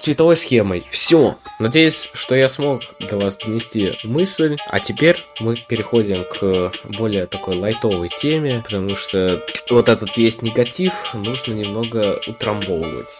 цветовой 0.00 0.36
схемой. 0.36 0.82
Все. 0.90 1.38
Надеюсь, 1.60 2.10
что 2.12 2.34
я 2.34 2.48
смог 2.48 2.82
до 3.08 3.18
вас 3.18 3.36
донести 3.36 3.92
мысль. 4.02 4.56
А 4.66 4.80
теперь 4.80 5.24
мы 5.38 5.56
переходим 5.68 6.24
к 6.24 6.72
более 6.98 7.26
такой 7.26 7.56
лайтовой 7.56 8.08
теме, 8.08 8.62
потому 8.64 8.96
что 8.96 9.40
вот 9.70 9.88
этот 9.88 10.16
весь 10.16 10.42
негатив 10.42 10.92
нужно 11.14 11.52
немного 11.52 12.20
утрамбовывать. 12.26 13.14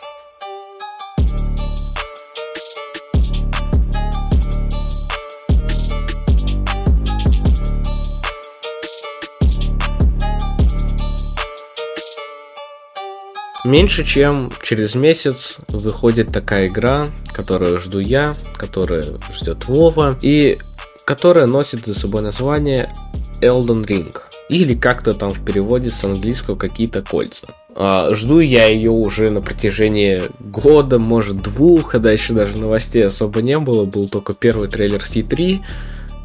Меньше 13.64 14.04
чем 14.04 14.52
через 14.62 14.94
месяц 14.94 15.56
выходит 15.68 16.30
такая 16.30 16.66
игра, 16.66 17.06
которую 17.32 17.80
жду 17.80 17.98
я, 17.98 18.36
которая 18.58 19.18
ждет 19.32 19.64
Вова, 19.64 20.18
и 20.20 20.58
которая 21.06 21.46
носит 21.46 21.86
за 21.86 21.94
собой 21.94 22.20
название 22.20 22.92
Elden 23.40 23.86
Ring. 23.86 24.14
Или 24.50 24.74
как-то 24.74 25.14
там 25.14 25.30
в 25.30 25.42
переводе 25.42 25.90
с 25.90 26.04
английского 26.04 26.56
какие-то 26.56 27.00
кольца. 27.00 27.48
А, 27.74 28.14
жду 28.14 28.40
я 28.40 28.66
ее 28.66 28.90
уже 28.90 29.30
на 29.30 29.40
протяжении 29.40 30.22
года, 30.38 30.98
может 30.98 31.40
двух, 31.40 31.94
а 31.94 31.98
дальше 31.98 32.34
даже 32.34 32.58
новостей 32.58 33.04
особо 33.06 33.40
не 33.40 33.58
было. 33.58 33.86
Был 33.86 34.10
только 34.10 34.34
первый 34.34 34.68
трейлер 34.68 35.00
C3, 35.00 35.60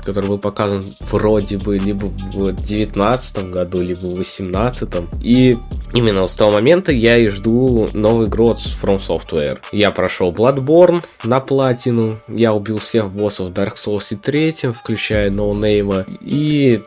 который 0.04 0.28
был 0.28 0.40
показан 0.40 0.84
вроде 1.12 1.58
бы 1.58 1.78
либо 1.78 2.06
в 2.06 2.38
2019 2.38 3.52
году, 3.52 3.82
либо 3.82 4.00
в 4.00 4.14
2018. 4.14 4.90
И 5.22 5.58
именно 5.94 6.28
с 6.28 6.36
того 6.36 6.52
момента 6.52 6.92
я 6.92 7.18
и 7.18 7.28
жду 7.28 7.88
новый 7.94 8.28
год 8.28 8.60
From 8.82 9.00
Software. 9.00 9.60
Я 9.72 9.92
прошел 9.92 10.32
Bloodborne 10.32 11.04
на 11.24 11.40
платину, 11.40 12.20
я 12.28 12.54
убил 12.54 12.80
всех 12.80 13.10
боссов 13.12 13.52
Dark 13.52 13.76
Souls 13.76 14.16
3, 14.16 14.72
включая 14.74 15.30
No 15.30 15.52
Name, 15.52 16.06
и 16.22 16.82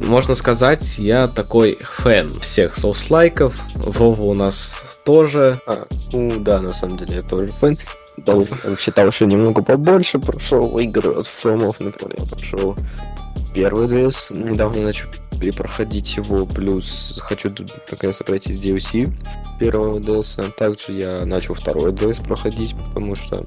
можно 0.00 0.34
сказать, 0.34 0.98
я 0.98 1.28
такой 1.28 1.78
фэн 1.80 2.38
всех 2.38 2.76
souls-like 2.76 3.36
ов. 3.36 3.54
Вова 3.76 4.22
у 4.22 4.34
нас 4.34 4.74
тоже. 5.04 5.60
А, 5.66 5.86
ну 6.12 6.40
да, 6.40 6.60
на 6.60 6.70
самом 6.70 6.96
деле 6.96 7.16
я 7.16 7.22
тоже 7.22 7.46
фэн. 7.48 7.78
Да, 8.16 8.34
считал, 8.78 9.10
что 9.10 9.26
немного 9.26 9.62
побольше 9.62 10.18
прошел 10.18 10.78
игр 10.78 11.18
от 11.18 11.26
фромов, 11.26 11.80
например, 11.80 12.16
я 12.18 12.24
прошел 12.26 12.76
первый 13.54 13.86
DS, 13.86 14.36
недавно 14.38 14.82
начал 14.82 15.08
перепроходить 15.40 16.16
его, 16.16 16.46
плюс 16.46 17.18
хочу 17.20 17.50
наконец-то 17.90 18.24
пройти 18.24 18.52
DLC 18.52 19.12
первого 19.58 19.98
DS, 19.98 20.52
также 20.52 20.92
я 20.92 21.24
начал 21.24 21.54
второй 21.54 21.92
DS 21.92 22.24
проходить, 22.24 22.74
потому 22.88 23.16
что 23.16 23.46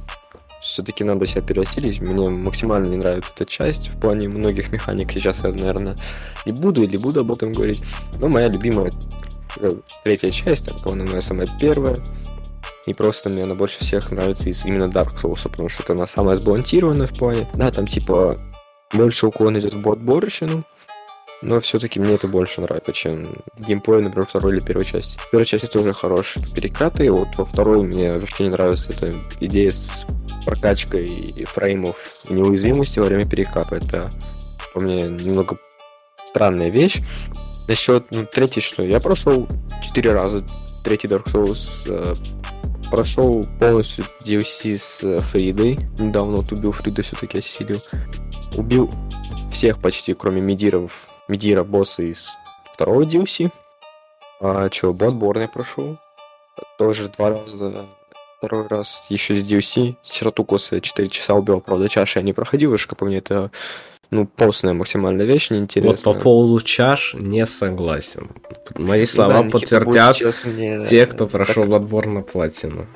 все-таки 0.61 1.03
надо 1.03 1.25
себя 1.25 1.41
переосилить. 1.41 2.01
Мне 2.01 2.29
максимально 2.29 2.87
не 2.87 2.97
нравится 2.97 3.31
эта 3.35 3.45
часть 3.45 3.89
в 3.89 3.99
плане 3.99 4.27
многих 4.27 4.71
механик. 4.71 5.11
Сейчас 5.11 5.43
я, 5.43 5.49
наверное, 5.49 5.95
не 6.45 6.51
буду 6.51 6.83
или 6.83 6.97
буду 6.97 7.21
об 7.21 7.31
этом 7.31 7.53
говорить. 7.53 7.81
Но 8.19 8.27
моя 8.27 8.49
любимая 8.49 8.91
э, 9.59 9.69
третья 10.03 10.29
часть, 10.29 10.69
она 10.85 11.05
моя 11.05 11.21
самая 11.21 11.47
первая. 11.59 11.95
И 12.87 12.93
просто 12.93 13.29
мне 13.29 13.43
она 13.43 13.53
больше 13.53 13.79
всех 13.81 14.11
нравится 14.11 14.49
из 14.49 14.65
именно 14.65 14.85
Dark 14.85 15.15
Souls, 15.21 15.43
потому 15.43 15.69
что 15.69 15.93
она 15.93 16.07
самая 16.07 16.37
сбалансированная 16.37 17.05
в 17.05 17.13
плане. 17.13 17.47
Да, 17.53 17.69
там 17.69 17.85
типа 17.85 18.39
больше 18.93 19.27
уклон 19.27 19.59
идет 19.59 19.73
в 19.73 19.81
бот-борщину, 19.81 20.63
но 21.41 21.59
все-таки 21.59 21.99
мне 21.99 22.13
это 22.13 22.29
больше 22.29 22.61
нравится, 22.61 22.93
чем 22.93 23.27
геймплей, 23.59 24.01
например, 24.01 24.25
второй 24.25 24.53
или 24.53 24.59
первой 24.61 24.85
части. 24.85 25.19
Первая 25.31 25.45
часть 25.45 25.65
это 25.65 25.79
уже 25.81 25.91
хорошие 25.91 26.43
перекаты, 26.55 27.11
вот 27.11 27.27
во 27.37 27.43
второй 27.43 27.83
мне 27.83 28.13
вообще 28.13 28.45
не 28.45 28.49
нравится 28.51 28.93
эта 28.93 29.11
идея 29.41 29.71
с 29.71 30.05
прокачкой 30.45 31.07
фреймов 31.45 31.97
и 32.29 32.33
неуязвимости 32.33 32.99
во 32.99 33.05
время 33.05 33.29
перекапа. 33.29 33.75
Это 33.75 34.09
по 34.73 34.79
мне 34.79 35.03
немного 35.03 35.57
странная 36.25 36.69
вещь. 36.69 37.01
Насчет 37.67 38.09
ну, 38.11 38.25
третий, 38.25 38.61
что 38.61 38.81
я 38.81 39.01
прошел 39.01 39.45
четыре 39.83 40.13
раза 40.13 40.45
третий 40.85 41.09
Dark 41.09 41.25
Souls, 41.25 41.85
э, 41.87 42.15
прошел 42.89 43.43
полностью 43.59 44.05
DLC 44.25 44.77
с 44.77 45.03
э, 45.03 45.19
Фридой. 45.19 45.77
Недавно 45.97 46.37
вот 46.37 46.51
убил 46.51 46.71
Фрида, 46.71 47.01
все-таки 47.01 47.39
осилил. 47.39 47.81
Убил 48.55 48.89
всех 49.51 49.81
почти, 49.81 50.13
кроме 50.13 50.41
Медиров, 50.41 51.07
Медира, 51.27 51.63
босса 51.63 52.03
из 52.03 52.37
второго 52.71 53.03
DLC. 53.03 53.51
А 54.39 54.69
что, 54.71 54.91
Bloodborne 54.91 55.41
я 55.41 55.47
прошел. 55.47 55.97
Тоже 56.77 57.09
два 57.09 57.31
раза 57.31 57.85
Второй 58.37 58.67
раз 58.67 59.03
еще 59.09 59.35
с 59.35 59.51
DLC. 59.51 59.95
Сиратукуса 60.03 60.79
4 60.79 61.07
часа 61.07 61.33
убил, 61.33 61.59
правда, 61.59 61.89
чаши 61.89 62.19
я 62.19 62.23
не 62.23 62.33
проходил, 62.33 62.71
уж 62.71 62.87
по 62.87 63.03
мне 63.03 63.17
это 63.17 63.49
ну, 64.09 64.25
постная 64.25 64.73
максимальная 64.73 65.25
вещь, 65.25 65.49
неинтересная. 65.49 65.91
Вот 65.91 66.03
по 66.03 66.13
поводу 66.13 66.61
чаш 66.61 67.13
не 67.13 67.45
согласен. 67.45 68.29
Мои 68.75 69.05
слова 69.05 69.43
да, 69.43 69.49
подтвердят 69.49 70.17
мне, 70.45 70.83
те, 70.85 71.05
кто 71.05 71.27
прошел 71.27 71.63
так... 71.63 71.73
отбор 71.73 72.07
на 72.07 72.21
платину. 72.21 72.87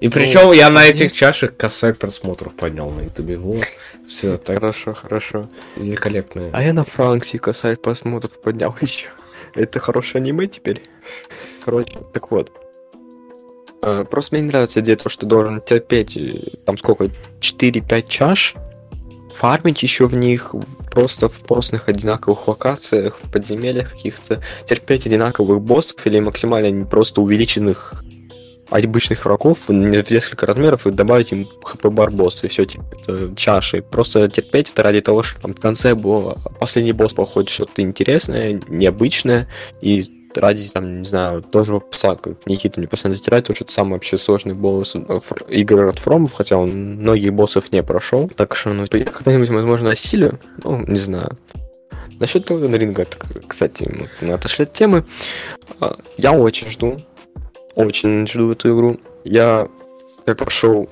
И 0.00 0.08
причем 0.08 0.42
ну, 0.42 0.52
я 0.52 0.70
на 0.70 0.86
этих 0.86 1.12
чашах 1.12 1.56
косарь 1.56 1.94
просмотров 1.94 2.54
поднял 2.54 2.90
на 2.90 3.02
ютубе. 3.02 3.36
Вот, 3.36 3.64
все 4.08 4.36
так. 4.38 4.56
Хорошо, 4.56 4.94
хорошо. 4.94 5.48
Великолепно. 5.76 6.50
А 6.52 6.62
я 6.62 6.72
на 6.72 6.84
Франксе 6.84 7.38
косарь 7.38 7.76
просмотров 7.76 8.32
поднял 8.40 8.74
еще. 8.80 9.08
Это 9.54 9.80
хорошее 9.80 10.22
аниме 10.22 10.46
теперь? 10.46 10.82
Короче, 11.64 11.98
так 12.12 12.30
вот. 12.30 12.52
Э, 13.82 14.04
просто 14.08 14.34
мне 14.34 14.42
не 14.42 14.48
нравится 14.48 14.80
идея, 14.80 14.96
то, 14.96 15.08
что 15.08 15.22
ты 15.22 15.26
должен 15.26 15.60
терпеть 15.60 16.16
э, 16.16 16.56
там 16.64 16.76
сколько, 16.78 17.04
4-5 17.40 18.08
чаш, 18.08 18.54
фармить 19.38 19.84
еще 19.84 20.06
в 20.06 20.14
них, 20.14 20.52
просто 20.90 21.28
в 21.28 21.40
постных 21.40 21.88
одинаковых 21.88 22.48
локациях, 22.48 23.18
в 23.22 23.30
подземельях 23.30 23.92
каких-то, 23.92 24.42
терпеть 24.64 25.06
одинаковых 25.06 25.60
боссов 25.60 26.04
или 26.06 26.18
максимально 26.18 26.84
просто 26.86 27.20
увеличенных 27.20 28.02
обычных 28.68 29.24
врагов 29.24 29.68
в 29.68 29.72
несколько 29.72 30.44
размеров 30.44 30.86
и 30.86 30.90
добавить 30.90 31.32
им 31.32 31.48
хп-бар 31.64 32.10
босс 32.10 32.42
и 32.42 32.48
все, 32.48 32.64
типа, 32.64 32.84
это 33.00 33.34
чаши. 33.36 33.80
Просто 33.80 34.28
терпеть 34.28 34.72
это 34.72 34.82
ради 34.82 35.00
того, 35.00 35.22
что 35.22 35.40
там 35.40 35.54
в 35.54 35.60
конце 35.60 35.94
было 35.94 36.36
последний 36.58 36.92
босс 36.92 37.14
походит 37.14 37.48
что-то 37.48 37.80
интересное, 37.80 38.60
необычное, 38.68 39.48
и 39.80 40.17
ради, 40.34 40.68
там, 40.68 41.02
не 41.02 41.08
знаю, 41.08 41.42
тоже 41.42 41.80
как 42.02 42.46
Никита 42.46 42.80
мне 42.80 42.88
постоянно 42.88 43.16
затирает, 43.16 43.44
что 43.46 43.64
это 43.64 43.72
самый 43.72 43.94
вообще 43.94 44.16
сложный 44.16 44.54
босс 44.54 44.94
э, 44.94 45.18
игры 45.48 45.88
от 45.88 45.98
Фромов, 45.98 46.32
хотя 46.34 46.56
он 46.56 46.70
многих 46.96 47.32
боссов 47.32 47.72
не 47.72 47.82
прошел. 47.82 48.28
Так 48.28 48.54
что, 48.54 48.72
ну, 48.72 48.84
я 48.92 49.04
когда-нибудь, 49.04 49.48
возможно, 49.50 49.90
осилю, 49.90 50.38
ну, 50.62 50.84
не 50.86 50.98
знаю. 50.98 51.36
Насчет 52.18 52.44
того 52.46 52.66
ринга, 52.66 53.06
кстати, 53.46 54.08
мы 54.20 54.32
отошли 54.32 54.64
от 54.64 54.72
темы. 54.72 55.04
А, 55.80 55.96
я 56.16 56.32
очень 56.32 56.68
жду, 56.68 56.96
очень 57.76 58.26
жду 58.26 58.50
эту 58.50 58.74
игру. 58.74 58.96
Я 59.24 59.68
как 60.24 60.38
прошел 60.38 60.88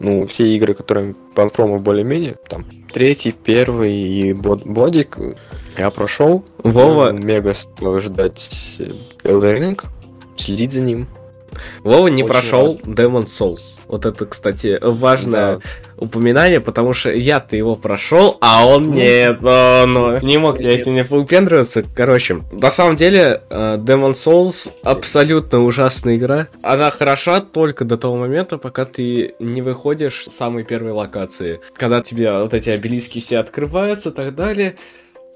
ну, 0.00 0.24
все 0.24 0.46
игры, 0.54 0.74
которые 0.74 1.14
по 1.34 1.48
Фрому 1.48 1.80
более-менее, 1.80 2.36
там, 2.48 2.64
третий, 2.92 3.32
первый 3.32 3.92
и 3.92 4.32
Бодик, 4.32 5.18
я 5.78 5.90
прошел. 5.90 6.44
Вова... 6.64 7.12
Мега 7.12 7.54
стал 7.54 8.00
ждать 8.00 8.78
Elden 9.24 9.58
Ring, 9.58 9.84
следить 10.36 10.72
за 10.72 10.80
ним. 10.80 11.08
Вова 11.82 12.08
не 12.08 12.22
Очень 12.22 12.32
прошел 12.32 12.66
рад. 12.84 12.98
Demon 12.98 13.24
Souls. 13.24 13.78
Вот 13.86 14.04
это, 14.04 14.26
кстати, 14.26 14.78
важное 14.82 15.56
да. 15.56 15.60
упоминание, 15.96 16.60
потому 16.60 16.92
что 16.92 17.10
я-то 17.10 17.56
его 17.56 17.74
прошел, 17.74 18.36
а 18.40 18.66
он 18.66 18.88
ну, 18.88 18.94
нет. 18.94 19.40
Но, 19.40 19.84
но 19.86 20.18
не 20.18 20.38
мог 20.38 20.60
я 20.60 20.72
этим 20.72 20.94
не 20.94 21.04
выпендриваться. 21.04 21.82
Короче, 21.94 22.40
на 22.52 22.70
самом 22.70 22.96
деле, 22.96 23.42
э, 23.48 23.76
Demon 23.78 24.12
Souls 24.12 24.70
абсолютно 24.82 25.64
ужасная 25.64 26.16
игра. 26.16 26.48
Она 26.62 26.90
хороша 26.90 27.40
только 27.40 27.84
до 27.84 27.96
того 27.96 28.16
момента, 28.16 28.58
пока 28.58 28.84
ты 28.84 29.34
не 29.38 29.62
выходишь 29.62 30.26
с 30.28 30.36
самой 30.36 30.64
первой 30.64 30.92
локации. 30.92 31.60
Когда 31.74 32.02
тебе 32.02 32.30
вот 32.32 32.52
эти 32.54 32.70
обелиски 32.70 33.20
все 33.20 33.38
открываются 33.38 34.10
и 34.10 34.12
так 34.12 34.34
далее. 34.34 34.76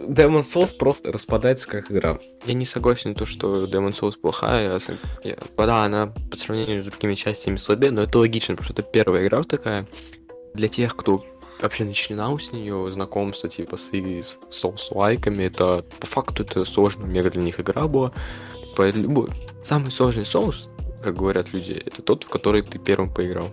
Demon 0.03 0.43
Souls 0.43 0.77
просто 0.77 1.11
распадается 1.11 1.69
как 1.69 1.91
игра. 1.91 2.19
Я 2.47 2.55
не 2.55 2.65
согласен 2.65 3.15
то, 3.15 3.25
что 3.25 3.65
Demon 3.65 3.99
Souls 3.99 4.19
плохая. 4.21 4.81
Я, 5.25 5.37
да, 5.57 5.85
она 5.85 6.13
по 6.31 6.37
сравнению 6.37 6.83
с 6.83 6.87
другими 6.87 7.15
частями 7.15 7.57
слабее, 7.57 7.93
но 7.93 8.03
это 8.03 8.19
логично, 8.19 8.55
потому 8.55 8.65
что 8.65 8.75
это 8.75 8.83
первая 8.83 9.27
игра 9.27 9.43
такая. 9.43 9.87
Для 10.55 10.69
тех, 10.69 10.97
кто 10.97 11.21
вообще 11.61 11.85
начинал 11.85 12.39
с 12.39 12.53
нее 12.53 12.91
знакомство, 12.93 13.49
типа, 13.49 13.77
с, 13.77 13.91
с 13.91 14.39
соус-лайками, 14.51 15.45
это 15.45 15.85
по 16.01 16.07
факту 16.07 16.43
это 16.43 16.65
сложная 16.65 17.07
мега 17.07 17.31
для 17.31 17.43
них 17.43 17.61
игра 17.61 17.87
была. 17.87 18.13
По 18.77 18.89
любой. 18.91 19.29
Самый 19.63 19.91
сложный 19.91 20.25
соус, 20.25 20.69
как 21.03 21.17
говорят 21.17 21.53
люди, 21.53 21.73
это 21.73 22.03
тот, 22.03 22.25
в 22.25 22.29
который 22.29 22.63
ты 22.63 22.79
первым 22.79 23.13
поиграл 23.13 23.49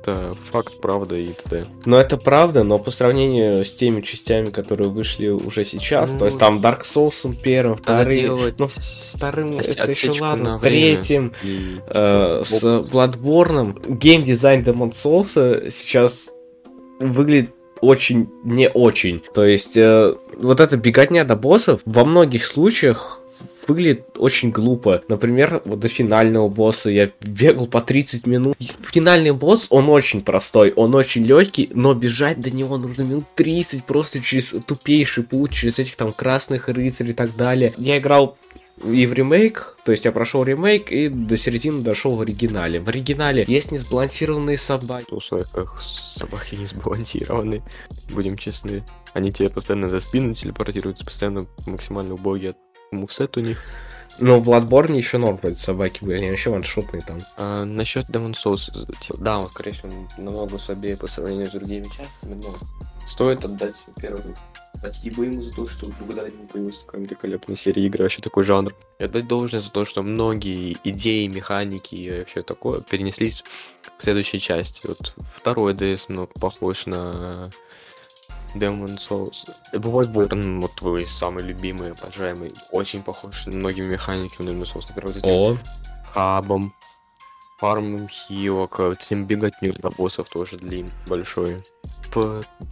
это 0.00 0.32
факт, 0.50 0.80
правда 0.80 1.16
и 1.16 1.28
т.д. 1.28 1.66
Но 1.84 1.98
это 1.98 2.16
правда, 2.16 2.64
но 2.64 2.78
по 2.78 2.90
сравнению 2.90 3.64
с 3.64 3.72
теми 3.72 4.00
частями, 4.00 4.50
которые 4.50 4.88
вышли 4.88 5.28
уже 5.28 5.64
сейчас, 5.64 6.12
ну, 6.12 6.18
то 6.20 6.26
есть 6.26 6.38
там 6.38 6.58
Dark 6.58 6.82
Souls 6.82 7.36
первым, 7.42 7.76
вторым, 7.76 8.52
ну 8.58 8.68
вторым 9.14 9.58
это 9.58 9.90
еще 9.90 10.12
ладно, 10.20 10.58
третьим, 10.60 11.32
и... 11.42 11.76
э, 11.86 12.42
с 12.44 12.62
Bloodborne, 12.62 13.96
геймдизайн 13.96 14.62
Demon 14.62 14.92
Souls 14.92 15.70
сейчас 15.70 16.30
выглядит 16.98 17.50
очень 17.80 18.28
не 18.44 18.68
очень. 18.68 19.22
То 19.34 19.44
есть 19.44 19.76
э, 19.76 20.14
вот 20.36 20.60
эта 20.60 20.76
беготня 20.76 21.24
до 21.24 21.36
боссов 21.36 21.80
во 21.84 22.04
многих 22.04 22.44
случаях 22.44 23.20
выглядит 23.66 24.16
очень 24.16 24.50
глупо. 24.50 25.02
Например, 25.08 25.62
вот 25.64 25.80
до 25.80 25.88
финального 25.88 26.48
босса 26.48 26.90
я 26.90 27.10
бегал 27.20 27.66
по 27.66 27.80
30 27.80 28.26
минут. 28.26 28.56
Финальный 28.92 29.32
босс, 29.32 29.66
он 29.70 29.88
очень 29.88 30.22
простой, 30.22 30.72
он 30.74 30.94
очень 30.94 31.24
легкий, 31.24 31.68
но 31.72 31.94
бежать 31.94 32.40
до 32.40 32.50
него 32.50 32.76
нужно 32.78 33.02
минут 33.02 33.24
30 33.34 33.84
просто 33.84 34.20
через 34.20 34.54
тупейший 34.66 35.24
путь, 35.24 35.52
через 35.52 35.78
этих 35.78 35.96
там 35.96 36.12
красных 36.12 36.68
рыцарей 36.68 37.10
и 37.10 37.14
так 37.14 37.36
далее. 37.36 37.72
Я 37.76 37.98
играл 37.98 38.36
и 38.84 39.06
в 39.06 39.12
ремейк, 39.12 39.76
то 39.84 39.92
есть 39.92 40.04
я 40.06 40.12
прошел 40.12 40.42
ремейк 40.42 40.90
и 40.90 41.08
до 41.08 41.36
середины 41.36 41.82
дошел 41.82 42.16
в 42.16 42.22
оригинале. 42.22 42.80
В 42.80 42.88
оригинале 42.88 43.44
есть 43.46 43.72
несбалансированные 43.72 44.56
собаки. 44.56 45.06
Слушай, 45.08 45.44
как 45.52 45.78
собаки 45.80 46.54
не 46.54 46.64
сбалансированы, 46.64 47.62
будем 48.10 48.38
честны. 48.38 48.84
Они 49.12 49.32
тебе 49.32 49.50
постоянно 49.50 49.90
за 49.90 50.00
спину 50.00 50.34
телепортируются, 50.34 51.04
постоянно 51.04 51.46
максимально 51.66 52.14
убогие 52.14 52.54
мувсет 52.92 53.36
у 53.36 53.40
них. 53.40 53.62
Ну, 54.18 54.38
в 54.38 54.48
Bloodborne 54.48 54.96
еще 54.96 55.16
норм 55.18 55.36
вроде 55.36 55.56
собаки 55.56 56.04
были, 56.04 56.18
они 56.18 56.30
вообще 56.30 56.50
ваншотные 56.50 57.02
там. 57.02 57.20
А, 57.38 57.64
насчет 57.64 58.06
Demon 58.06 58.34
Souls, 58.34 58.70
типа, 59.00 59.18
да, 59.18 59.38
он, 59.38 59.48
скорее 59.48 59.72
всего, 59.72 59.88
намного 60.18 60.58
слабее 60.58 60.96
по 60.96 61.06
сравнению 61.06 61.46
с 61.46 61.52
другими 61.52 61.84
частями, 61.84 62.34
но 62.42 62.54
стоит 63.06 63.44
отдать 63.44 63.76
первую 63.96 64.34
Спасибо 64.80 65.24
ему 65.24 65.42
за 65.42 65.52
то, 65.52 65.68
что 65.68 65.92
благодаря 66.00 66.28
ему 66.28 66.46
появилась 66.46 66.78
такая 66.78 67.02
великолепная 67.02 67.54
серия 67.54 67.84
игр, 67.84 68.00
вообще 68.00 68.22
такой 68.22 68.44
жанр. 68.44 68.74
И 68.98 69.04
отдать 69.04 69.28
должное 69.28 69.60
за 69.60 69.70
то, 69.70 69.84
что 69.84 70.02
многие 70.02 70.78
идеи, 70.84 71.26
механики 71.26 71.94
и 71.94 72.18
вообще 72.20 72.42
такое 72.42 72.80
перенеслись 72.80 73.44
в 73.98 74.02
следующей 74.02 74.40
части. 74.40 74.86
Вот 74.86 75.14
второй 75.36 75.74
DS 75.74 76.06
много 76.08 76.32
похож 76.32 76.86
на 76.86 77.50
Demon 78.54 78.98
Souls. 78.98 79.48
Bloodborne, 79.72 80.60
вот 80.60 80.74
твой 80.74 81.06
самый 81.06 81.44
любимый, 81.44 81.92
обожаемый, 81.92 82.52
очень 82.70 83.02
похож 83.02 83.46
многими 83.46 83.90
механиками 83.90 84.50
Demon 84.50 84.62
Souls. 84.62 84.84
Например, 84.88 85.06
вот 85.08 85.16
этим 85.16 85.30
О, 85.30 85.58
хабом, 86.12 86.74
фармом 87.58 88.08
хилок, 88.08 88.80
этим 88.80 89.26
беготню 89.26 89.74
на 89.82 89.90
боссов 89.90 90.28
тоже 90.28 90.56
длин 90.56 90.90
большой. 91.06 91.58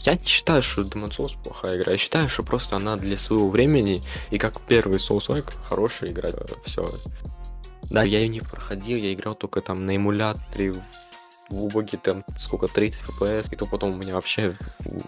Я 0.00 0.14
не 0.14 0.24
считаю, 0.24 0.62
что 0.62 0.82
Demon 0.82 1.10
Souls 1.10 1.40
плохая 1.42 1.76
игра. 1.78 1.92
Я 1.92 1.98
считаю, 1.98 2.28
что 2.28 2.42
просто 2.42 2.76
она 2.76 2.96
для 2.96 3.16
своего 3.16 3.48
времени 3.48 4.02
и 4.30 4.38
как 4.38 4.60
первый 4.62 4.98
Souls-like 4.98 5.52
хорошая 5.68 6.10
игра. 6.10 6.30
Все. 6.64 6.92
Да, 7.90 8.02
я 8.02 8.18
ее 8.18 8.28
не 8.28 8.40
проходил, 8.40 8.98
я 8.98 9.14
играл 9.14 9.34
только 9.34 9.60
там 9.60 9.86
на 9.86 9.96
эмуляторе 9.96 10.72
в 10.72 11.07
в 11.48 11.64
убогий 11.64 11.98
там 11.98 12.24
сколько, 12.36 12.68
30 12.68 13.02
FPS, 13.02 13.48
и 13.52 13.56
то 13.56 13.66
потом 13.66 13.92
у 13.92 13.96
меня 13.96 14.14
вообще 14.14 14.54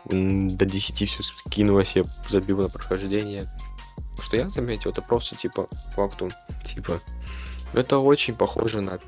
до 0.07 0.65
10 0.65 1.09
все 1.09 1.23
скинулось, 1.23 1.97
я 1.97 2.05
забил 2.29 2.59
на 2.59 2.69
прохождение. 2.69 3.51
Что 4.21 4.37
я 4.37 4.51
заметил, 4.51 4.91
это 4.91 5.03
просто 5.03 5.37
типа 5.37 5.69
факту 5.95 6.31
типа, 6.65 7.01
это 7.73 7.99
очень 7.99 8.35
похоже 8.35 8.81
на 8.81 8.99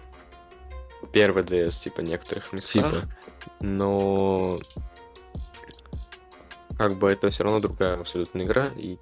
первый 1.12 1.42
DS, 1.42 1.82
типа, 1.82 2.00
некоторых 2.00 2.52
местах. 2.52 2.92
Типа. 2.92 3.14
Но 3.60 4.58
как 6.76 6.96
бы 6.96 7.10
это 7.10 7.28
все 7.30 7.44
равно 7.44 7.60
другая 7.60 8.00
абсолютно 8.00 8.42
игра. 8.42 8.68
И, 8.76 8.98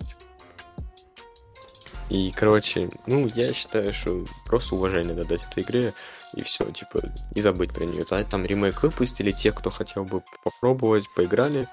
и, 2.11 2.33
короче, 2.33 2.91
ну, 3.07 3.29
я 3.37 3.53
считаю, 3.53 3.93
что 3.93 4.25
просто 4.45 4.75
уважение 4.75 5.15
додать 5.15 5.45
этой 5.49 5.63
игре, 5.63 5.95
и 6.35 6.43
все, 6.43 6.69
типа, 6.73 7.01
и 7.35 7.41
забыть 7.41 7.73
про 7.73 7.85
нее. 7.85 8.05
А 8.11 8.25
там 8.25 8.45
ремейк 8.45 8.83
выпустили, 8.83 9.31
те, 9.31 9.53
кто 9.53 9.71
хотел 9.71 10.05
бы 10.05 10.23
попробовать, 10.43 11.05
поиграли, 11.15 11.69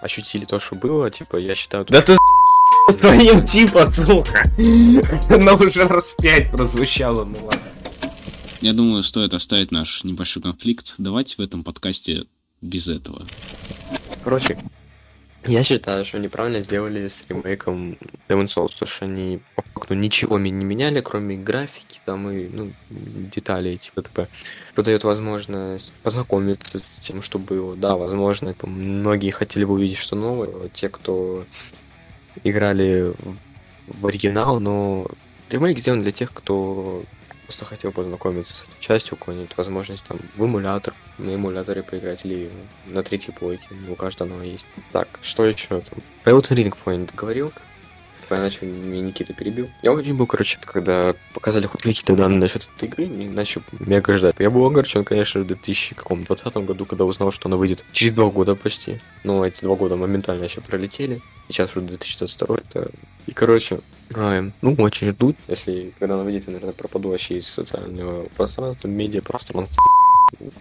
ощутили 0.00 0.44
то, 0.44 0.60
что 0.60 0.76
было, 0.76 1.10
типа, 1.10 1.36
я 1.36 1.56
считаю... 1.56 1.84
да 1.84 2.00
ты 2.00 2.14
с 2.14 2.94
твоим 3.00 3.44
типа, 3.44 3.90
сука. 3.90 4.48
Она 5.34 5.54
уже 5.54 5.82
раз 5.88 6.04
в 6.12 6.16
пять 6.16 6.50
прозвучала, 6.52 7.24
ну 7.24 7.36
ладно. 7.44 7.62
Я 8.60 8.72
думаю, 8.72 9.02
стоит 9.02 9.34
оставить 9.34 9.72
наш 9.72 10.04
небольшой 10.04 10.42
конфликт. 10.42 10.94
Давайте 10.96 11.36
в 11.36 11.40
этом 11.40 11.64
подкасте 11.64 12.26
без 12.62 12.88
этого. 12.88 13.26
Короче, 14.22 14.58
я 15.46 15.62
считаю, 15.62 16.04
что 16.04 16.18
они 16.18 16.28
правильно 16.28 16.60
сделали 16.60 17.08
с 17.08 17.24
ремейком 17.28 17.96
Demon 18.28 18.46
Souls, 18.46 18.72
потому 18.72 18.86
что 18.86 19.04
они 19.04 19.40
по 19.54 19.62
факту 19.62 19.94
ничего 19.94 20.38
не 20.38 20.50
меняли, 20.50 21.00
кроме 21.00 21.36
графики 21.36 22.00
там 22.04 22.30
и 22.30 22.48
ну, 22.48 22.70
деталей 22.90 23.78
типа 23.78 24.02
т.п. 24.02 24.28
Что 24.72 25.06
возможность 25.06 25.92
познакомиться 26.02 26.78
с 26.78 26.98
тем, 27.00 27.22
что 27.22 27.38
было. 27.38 27.76
Да, 27.76 27.96
возможно, 27.96 28.54
многие 28.62 29.30
хотели 29.30 29.64
бы 29.64 29.74
увидеть 29.74 29.98
что 29.98 30.16
новое, 30.16 30.68
те, 30.74 30.88
кто 30.88 31.44
играли 32.44 33.12
в 33.86 34.06
оригинал, 34.06 34.60
но 34.60 35.06
ремейк 35.50 35.78
сделан 35.78 36.00
для 36.00 36.12
тех, 36.12 36.32
кто 36.32 37.02
просто 37.46 37.64
хотел 37.64 37.92
познакомиться 37.92 38.54
с 38.54 38.62
этой 38.64 38.80
частью, 38.80 39.18
нет 39.28 39.56
возможность 39.56 40.04
там 40.04 40.18
в 40.36 40.44
эмулятор, 40.44 40.94
на 41.18 41.34
эмуляторе 41.34 41.82
поиграть 41.82 42.24
или 42.24 42.50
на 42.86 43.02
третьей 43.02 43.32
плойке, 43.32 43.68
у 43.88 43.94
каждого 43.94 44.34
она 44.34 44.44
есть. 44.44 44.66
Так, 44.92 45.08
что 45.22 45.44
еще 45.44 45.80
там? 45.80 45.98
Про 46.24 46.32
Elden 46.32 46.56
Ring 46.56 46.76
Point 46.84 47.10
говорил, 47.14 47.52
иначе 48.30 48.66
меня 48.66 49.00
Никита 49.00 49.32
перебил. 49.32 49.68
Я 49.82 49.92
очень 49.92 50.16
был, 50.16 50.26
короче, 50.26 50.58
когда 50.60 51.14
показали 51.32 51.66
хоть 51.66 51.82
какие-то 51.82 52.16
данные 52.16 52.40
насчет 52.40 52.68
этой 52.76 52.88
игры, 52.88 53.06
не 53.06 53.28
начал 53.28 53.62
мега 53.78 54.18
ждать. 54.18 54.34
Я 54.38 54.50
был 54.50 54.66
огорчен, 54.66 55.04
конечно, 55.04 55.40
в 55.40 55.46
2020 55.46 56.56
году, 56.56 56.84
когда 56.84 57.04
узнал, 57.04 57.30
что 57.30 57.48
она 57.48 57.56
выйдет 57.56 57.84
через 57.92 58.14
два 58.14 58.28
года 58.28 58.54
почти. 58.56 58.98
Но 59.22 59.46
эти 59.46 59.62
два 59.62 59.76
года 59.76 59.96
моментально 59.96 60.44
еще 60.44 60.60
пролетели. 60.60 61.20
Сейчас 61.48 61.76
уже 61.76 61.86
2022, 61.86 62.56
это... 62.56 62.90
И, 63.26 63.32
короче, 63.32 63.78
ай, 64.14 64.52
ну, 64.62 64.74
очень 64.78 65.10
ждут. 65.10 65.36
Если, 65.48 65.92
когда 65.98 66.14
она 66.14 66.24
выйдет, 66.24 66.46
я, 66.46 66.52
наверное, 66.52 66.74
пропаду 66.74 67.10
вообще 67.10 67.38
из 67.38 67.46
социального 67.46 68.28
пространства, 68.36 68.88
медиа 68.88 69.22
пространства. 69.22 69.82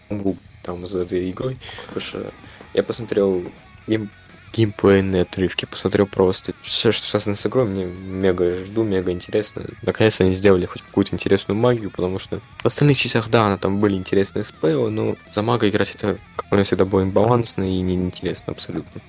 Умру 0.09 0.37
там 0.63 0.87
за 0.87 0.99
этой 0.99 1.29
игрой. 1.31 1.57
Потому 1.87 2.01
что 2.01 2.31
я 2.73 2.83
посмотрел 2.83 3.43
гейм 3.87 4.09
геймплейные 4.55 5.23
отрывки, 5.23 5.65
посмотрел 5.65 6.07
просто. 6.07 6.53
Все, 6.61 6.91
что 6.91 7.05
связано 7.05 7.35
с 7.35 7.45
игрой, 7.45 7.65
мне 7.65 7.85
мега 7.85 8.63
жду, 8.63 8.83
мега 8.83 9.11
интересно. 9.11 9.65
Наконец-то 9.81 10.23
они 10.23 10.33
сделали 10.33 10.65
хоть 10.65 10.81
какую-то 10.81 11.13
интересную 11.13 11.59
магию, 11.59 11.91
потому 11.91 12.19
что 12.19 12.39
в 12.59 12.65
остальных 12.65 12.97
частях, 12.97 13.29
да, 13.29 13.47
она 13.47 13.57
там 13.57 13.79
были 13.79 13.95
интересные 13.95 14.45
спеллы, 14.45 14.91
но 14.91 15.17
за 15.31 15.41
мага 15.41 15.69
играть 15.69 15.93
это, 15.95 16.17
как 16.37 16.51
у 16.53 16.63
всегда, 16.63 16.85
было 16.85 17.03
имбалансно 17.03 17.63
и 17.63 17.81
неинтересно 17.81 18.53
абсолютно. 18.53 19.01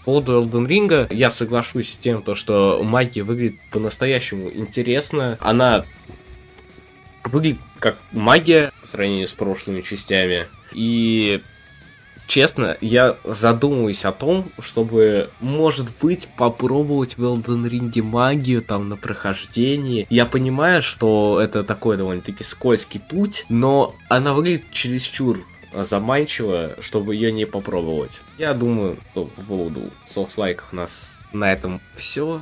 По 0.00 0.12
поводу 0.12 0.42
Elden 0.42 0.66
Ring 0.66 1.14
я 1.14 1.30
соглашусь 1.30 1.92
с 1.92 1.98
тем, 1.98 2.22
то, 2.22 2.34
что 2.34 2.80
магия 2.82 3.22
выглядит 3.22 3.60
по-настоящему 3.70 4.50
интересно. 4.50 5.36
Она 5.40 5.84
выглядит 7.24 7.60
как 7.78 7.98
магия 8.12 8.72
по 8.80 8.86
сравнению 8.86 9.28
с 9.28 9.32
прошлыми 9.32 9.82
частями. 9.82 10.46
И 10.72 11.42
честно, 12.26 12.78
я 12.80 13.16
задумываюсь 13.24 14.04
о 14.04 14.12
том, 14.12 14.50
чтобы, 14.62 15.30
может 15.40 15.88
быть, 16.00 16.28
попробовать 16.36 17.18
в 17.18 17.24
Elden 17.24 17.68
Ring 17.68 18.02
магию 18.02 18.62
там 18.62 18.88
на 18.88 18.96
прохождении. 18.96 20.06
Я 20.08 20.24
понимаю, 20.24 20.80
что 20.80 21.40
это 21.42 21.62
такой 21.64 21.96
довольно-таки 21.96 22.44
скользкий 22.44 23.00
путь, 23.00 23.44
но 23.48 23.94
она 24.08 24.32
выглядит 24.32 24.70
чересчур 24.70 25.44
заманчиво, 25.72 26.76
чтобы 26.80 27.14
ее 27.14 27.32
не 27.32 27.44
попробовать. 27.44 28.20
Я 28.38 28.54
думаю, 28.54 28.98
что 29.12 29.24
по 29.26 29.42
поводу 29.42 29.90
софт-лайков 30.04 30.66
у 30.72 30.76
нас 30.76 31.10
на 31.32 31.52
этом 31.52 31.80
все. 31.96 32.40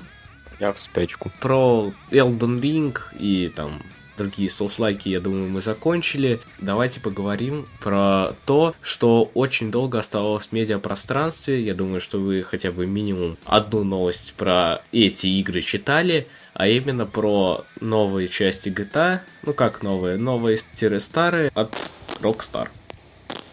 Я 0.61 0.73
в 0.73 0.79
спячку. 0.79 1.31
Про 1.41 1.93
Elden 2.11 2.61
Ring 2.61 2.99
и 3.19 3.49
там 3.55 3.81
другие 4.19 4.51
соуслайки, 4.51 5.09
я 5.09 5.21
думаю, 5.21 5.49
мы 5.49 5.63
закончили. 5.63 6.41
Давайте 6.59 7.01
поговорим 7.01 7.67
про 7.81 8.35
то, 8.45 8.75
что 8.83 9.31
очень 9.35 9.71
долго 9.71 9.99
оставалось 9.99 10.47
в 10.47 10.53
медиапространстве. 10.53 11.63
Я 11.63 11.75
думаю, 11.75 12.01
что 12.01 12.19
вы 12.19 12.43
хотя 12.43 12.73
бы 12.73 12.87
минимум 12.87 13.39
одну 13.47 13.85
новость 13.85 14.35
про 14.35 14.83
эти 14.93 15.29
игры 15.29 15.63
читали, 15.63 16.27
а 16.53 16.67
именно 16.67 17.07
про 17.07 17.65
новые 17.81 18.29
части 18.29 18.69
GTA. 18.69 19.21
Ну 19.45 19.55
как 19.55 19.83
новые? 19.83 20.17
Новые-старые 20.17 21.51
от 21.55 21.73
Rockstar. 22.21 22.69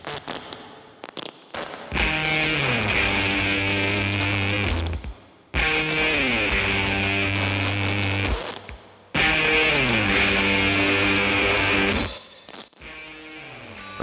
Thank 0.06 0.30
you. 0.30 0.45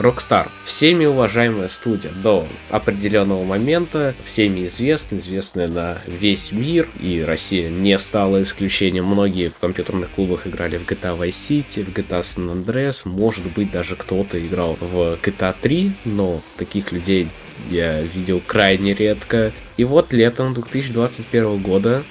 Rockstar. 0.03 0.49
Всеми 0.65 1.05
уважаемая 1.05 1.69
студия 1.69 2.11
до 2.25 2.49
определенного 2.71 3.45
момента, 3.45 4.15
всеми 4.25 4.67
известна, 4.67 5.19
известная 5.19 5.69
на 5.69 5.99
весь 6.07 6.51
мир, 6.51 6.89
и 7.01 7.23
Россия 7.23 7.71
не 7.71 7.97
стала 8.01 8.43
исключением. 8.43 9.07
Многие 9.07 9.51
в 9.51 9.59
компьютерных 9.59 10.11
клубах 10.11 10.49
играли 10.49 10.77
в 10.77 10.89
GTA 10.89 11.17
Vice 11.17 11.31
City, 11.31 11.85
в 11.85 11.97
GTA 11.97 12.23
San 12.23 12.53
Andreas, 12.53 13.03
может 13.05 13.47
быть 13.53 13.71
даже 13.71 13.95
кто-то 13.95 14.45
играл 14.45 14.77
в 14.81 15.19
GTA 15.23 15.55
3, 15.61 15.93
но 16.05 16.43
таких 16.57 16.91
людей 16.91 17.29
я 17.71 18.03
видел 18.03 18.43
крайне 18.45 18.95
редко. 18.95 19.53
И 19.77 19.85
вот 19.85 20.13
летом 20.13 20.53
2021 20.53 21.63
года 21.63 22.03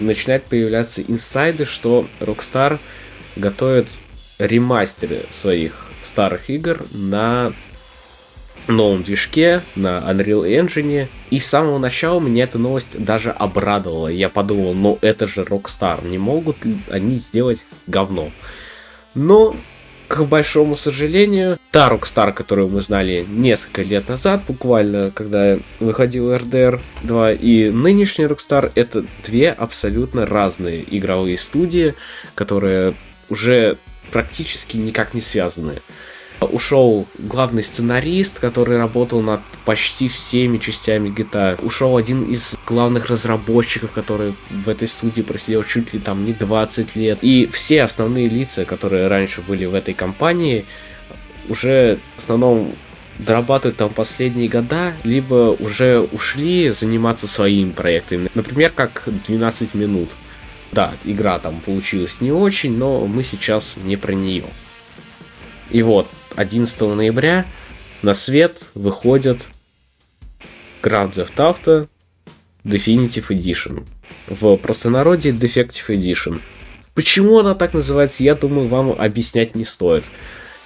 начинают 0.00 0.42
появляться 0.44 1.02
инсайды, 1.02 1.66
что 1.66 2.08
Rockstar 2.18 2.80
готовит 3.36 3.90
ремастеры 4.38 5.24
своих 5.30 5.85
старых 6.06 6.48
игр 6.48 6.84
на 6.92 7.52
новом 8.68 9.02
движке, 9.02 9.62
на 9.74 9.98
Unreal 9.98 10.44
Engine. 10.44 11.08
И 11.30 11.38
с 11.38 11.46
самого 11.46 11.78
начала 11.78 12.20
меня 12.20 12.44
эта 12.44 12.58
новость 12.58 13.02
даже 13.02 13.30
обрадовала. 13.30 14.08
Я 14.08 14.28
подумал, 14.28 14.74
ну 14.74 14.98
это 15.02 15.26
же 15.26 15.42
Rockstar, 15.42 16.06
не 16.06 16.18
могут 16.18 16.64
ли 16.64 16.78
они 16.90 17.18
сделать 17.18 17.64
говно? 17.86 18.30
Но 19.14 19.56
к 20.08 20.22
большому 20.22 20.76
сожалению, 20.76 21.58
та 21.72 21.88
Rockstar, 21.90 22.32
которую 22.32 22.68
мы 22.68 22.80
знали 22.80 23.26
несколько 23.28 23.82
лет 23.82 24.08
назад, 24.08 24.42
буквально, 24.46 25.10
когда 25.10 25.58
выходил 25.80 26.32
RDR 26.32 26.80
2, 27.02 27.32
и 27.32 27.70
нынешний 27.70 28.26
Rockstar, 28.26 28.70
это 28.74 29.04
две 29.24 29.50
абсолютно 29.50 30.26
разные 30.26 30.84
игровые 30.96 31.38
студии, 31.38 31.94
которые 32.34 32.94
уже 33.28 33.78
практически 34.10 34.76
никак 34.76 35.14
не 35.14 35.20
связаны. 35.20 35.80
Ушел 36.40 37.06
главный 37.18 37.62
сценарист, 37.62 38.38
который 38.40 38.76
работал 38.76 39.22
над 39.22 39.40
почти 39.64 40.08
всеми 40.08 40.58
частями 40.58 41.08
GTA. 41.08 41.64
Ушел 41.64 41.96
один 41.96 42.24
из 42.24 42.56
главных 42.66 43.06
разработчиков, 43.06 43.90
который 43.92 44.34
в 44.50 44.68
этой 44.68 44.86
студии 44.86 45.22
просидел 45.22 45.64
чуть 45.64 45.94
ли 45.94 45.98
там 45.98 46.26
не 46.26 46.34
20 46.34 46.94
лет. 46.94 47.18
И 47.22 47.48
все 47.50 47.82
основные 47.82 48.28
лица, 48.28 48.66
которые 48.66 49.08
раньше 49.08 49.40
были 49.40 49.64
в 49.64 49.74
этой 49.74 49.94
компании, 49.94 50.66
уже 51.48 51.98
в 52.16 52.22
основном 52.22 52.74
дорабатывают 53.18 53.78
там 53.78 53.90
последние 53.90 54.48
года, 54.48 54.92
либо 55.04 55.56
уже 55.58 56.00
ушли 56.00 56.70
заниматься 56.70 57.26
своими 57.26 57.70
проектами. 57.70 58.28
Например, 58.34 58.70
как 58.74 59.04
12 59.26 59.74
минут. 59.74 60.10
Да, 60.72 60.94
игра 61.04 61.38
там 61.38 61.60
получилась 61.60 62.20
не 62.20 62.32
очень, 62.32 62.76
но 62.76 63.06
мы 63.06 63.22
сейчас 63.22 63.76
не 63.76 63.96
про 63.96 64.12
нее. 64.12 64.46
И 65.70 65.82
вот, 65.82 66.08
11 66.36 66.80
ноября 66.80 67.46
на 68.02 68.14
свет 68.14 68.64
выходит 68.74 69.48
Grand 70.82 71.12
Theft 71.12 71.36
Auto 71.36 71.88
Definitive 72.64 73.28
Edition. 73.28 73.86
В 74.28 74.56
простонародье 74.56 75.32
Defective 75.32 75.88
Edition. 75.88 76.40
Почему 76.94 77.38
она 77.38 77.54
так 77.54 77.74
называется, 77.74 78.22
я 78.22 78.34
думаю, 78.34 78.68
вам 78.68 78.92
объяснять 78.92 79.54
не 79.54 79.64
стоит. 79.64 80.04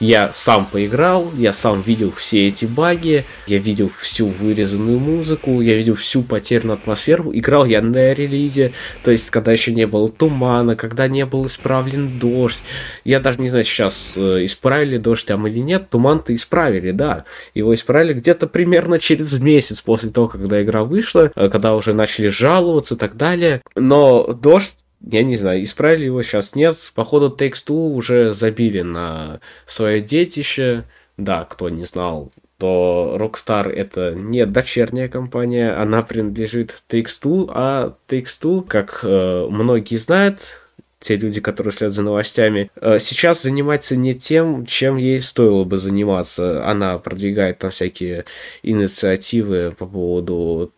Я 0.00 0.30
сам 0.32 0.64
поиграл, 0.64 1.30
я 1.36 1.52
сам 1.52 1.82
видел 1.82 2.10
все 2.10 2.48
эти 2.48 2.64
баги, 2.64 3.26
я 3.46 3.58
видел 3.58 3.90
всю 3.98 4.28
вырезанную 4.28 4.98
музыку, 4.98 5.60
я 5.60 5.74
видел 5.74 5.94
всю 5.94 6.22
потерянную 6.22 6.78
атмосферу. 6.78 7.30
Играл 7.34 7.66
я 7.66 7.82
на 7.82 8.14
релизе, 8.14 8.72
то 9.04 9.10
есть 9.10 9.28
когда 9.28 9.52
еще 9.52 9.74
не 9.74 9.86
было 9.86 10.08
тумана, 10.08 10.74
когда 10.74 11.06
не 11.06 11.26
был 11.26 11.44
исправлен 11.44 12.18
дождь. 12.18 12.62
Я 13.04 13.20
даже 13.20 13.42
не 13.42 13.50
знаю, 13.50 13.64
сейчас 13.64 14.06
э, 14.16 14.46
исправили 14.46 14.96
дождь 14.96 15.26
там 15.26 15.46
или 15.46 15.58
нет. 15.58 15.90
Туман-то 15.90 16.34
исправили, 16.34 16.92
да. 16.92 17.24
Его 17.52 17.74
исправили 17.74 18.14
где-то 18.14 18.46
примерно 18.46 18.98
через 18.98 19.34
месяц 19.34 19.82
после 19.82 20.08
того, 20.08 20.28
когда 20.28 20.62
игра 20.62 20.82
вышла, 20.82 21.30
э, 21.36 21.50
когда 21.50 21.76
уже 21.76 21.92
начали 21.92 22.28
жаловаться 22.28 22.94
и 22.94 22.98
так 22.98 23.18
далее. 23.18 23.60
Но 23.76 24.32
дождь 24.32 24.76
я 25.06 25.22
не 25.22 25.36
знаю, 25.36 25.62
исправили 25.62 26.06
его 26.06 26.22
сейчас 26.22 26.54
нет. 26.54 26.76
Походу, 26.94 27.34
Takes-Two 27.36 27.94
уже 27.94 28.34
забили 28.34 28.82
на 28.82 29.40
свое 29.66 30.00
детище. 30.00 30.84
Да, 31.16 31.44
кто 31.44 31.68
не 31.68 31.84
знал, 31.84 32.32
то 32.58 33.16
Rockstar 33.18 33.70
это 33.70 34.14
не 34.14 34.46
дочерняя 34.46 35.08
компания, 35.08 35.72
она 35.72 36.02
принадлежит 36.02 36.82
Takes-Two, 36.88 37.50
а 37.52 37.94
Takes-Two, 38.08 38.66
как 38.66 39.00
э, 39.02 39.46
многие 39.50 39.96
знают, 39.96 40.56
те 40.98 41.16
люди, 41.16 41.40
которые 41.40 41.72
следят 41.72 41.94
за 41.94 42.02
новостями, 42.02 42.70
э, 42.76 42.98
сейчас 42.98 43.42
занимается 43.42 43.96
не 43.96 44.14
тем, 44.14 44.66
чем 44.66 44.98
ей 44.98 45.22
стоило 45.22 45.64
бы 45.64 45.78
заниматься. 45.78 46.66
Она 46.66 46.98
продвигает 46.98 47.58
там 47.58 47.70
всякие 47.70 48.26
инициативы 48.62 49.74
по 49.76 49.86
поводу 49.86 50.72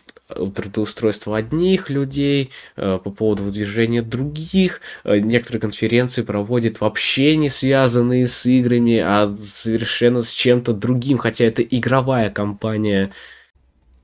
трудоустройства 0.55 1.37
одних 1.39 1.91
людей, 1.91 2.51
э, 2.77 2.99
по 3.03 3.11
поводу 3.11 3.45
выдвижения 3.45 4.03
других. 4.03 4.81
Э, 5.05 5.19
некоторые 5.19 5.61
конференции 5.61 6.23
проводит 6.23 6.81
вообще 6.81 7.37
не 7.37 7.51
связанные 7.51 8.29
с 8.29 8.47
играми, 8.47 8.99
а 8.99 9.29
совершенно 9.47 10.23
с 10.23 10.31
чем-то 10.31 10.73
другим, 10.73 11.19
хотя 11.19 11.45
это 11.45 11.63
игровая 11.63 12.31
компания. 12.31 13.13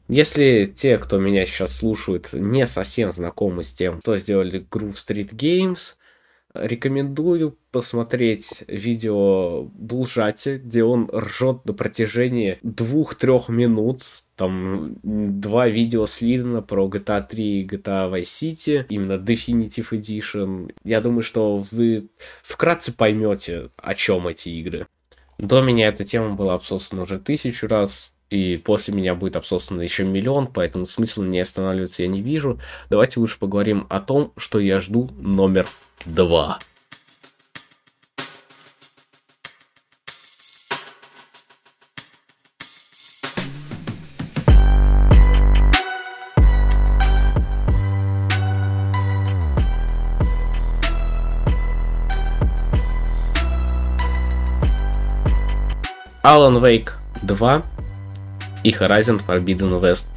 Если 0.09 0.73
те, 0.75 0.97
кто 0.97 1.19
меня 1.19 1.45
сейчас 1.45 1.77
слушают, 1.77 2.33
не 2.33 2.67
совсем 2.67 3.13
знакомы 3.13 3.63
с 3.63 3.73
тем, 3.73 4.01
что 4.01 4.17
сделали 4.17 4.65
Groove 4.71 4.95
Street 4.95 5.35
Games, 5.35 5.97
рекомендую 6.55 7.59
посмотреть 7.71 8.65
видео 8.67 9.65
Булжати, 9.65 10.61
где 10.65 10.85
он 10.85 11.11
ржет 11.13 11.65
на 11.65 11.73
протяжении 11.73 12.59
двух-трех 12.63 13.49
минут 13.49 14.03
там 14.39 14.95
два 15.03 15.69
видео 15.69 16.07
слизано 16.07 16.63
про 16.63 16.87
GTA 16.87 17.27
3 17.29 17.61
и 17.61 17.67
GTA 17.67 18.11
Vice 18.11 18.23
City, 18.23 18.87
именно 18.89 19.15
Definitive 19.15 19.91
Edition. 19.91 20.73
Я 20.85 21.01
думаю, 21.01 21.23
что 21.23 21.65
вы 21.73 22.09
вкратце 22.45 22.93
поймете, 22.93 23.71
о 23.77 23.95
чем 23.97 24.29
эти 24.29 24.49
игры. 24.51 24.87
До 25.39 25.61
меня 25.61 25.89
эта 25.89 26.05
тема 26.05 26.35
была 26.35 26.55
обсосана 26.55 27.03
уже 27.03 27.19
тысячу 27.19 27.67
раз, 27.67 28.13
и 28.31 28.57
после 28.57 28.95
меня 28.95 29.15
будет 29.15 29.37
обсосана 29.37 29.81
еще 29.81 30.05
миллион, 30.05 30.47
поэтому 30.47 30.87
смысла 30.87 31.25
не 31.25 31.41
останавливаться 31.41 32.03
я 32.03 32.09
не 32.09 32.23
вижу. 32.23 32.61
Давайте 32.91 33.19
лучше 33.19 33.39
поговорим 33.39 33.87
о 33.89 34.01
том, 34.01 34.33
что 34.37 34.61
я 34.61 34.79
жду 34.81 35.11
номер 35.19 35.67
два. 36.05 36.59
Alan 56.29 56.61
Wake 56.61 56.91
2 57.23 57.63
и 58.63 58.71
Horizon 58.71 59.19
Forbidden 59.27 59.81
West 59.81 60.09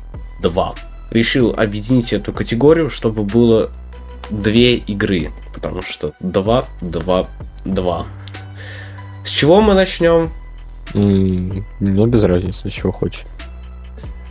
2. 0.41 0.75
Решил 1.11 1.53
объединить 1.55 2.11
эту 2.11 2.33
категорию, 2.33 2.89
чтобы 2.89 3.23
было 3.23 3.71
две 4.31 4.75
игры, 4.75 5.29
потому 5.53 5.81
что 5.81 6.13
2, 6.21 6.65
2, 6.81 7.27
2. 7.65 8.05
С 9.25 9.29
чего 9.29 9.61
мы 9.61 9.73
начнем? 9.73 10.31
Mm, 10.93 11.63
ну, 11.79 12.05
без 12.07 12.23
разницы, 12.23 12.69
с 12.69 12.73
чего 12.73 12.91
хочешь. 12.91 13.25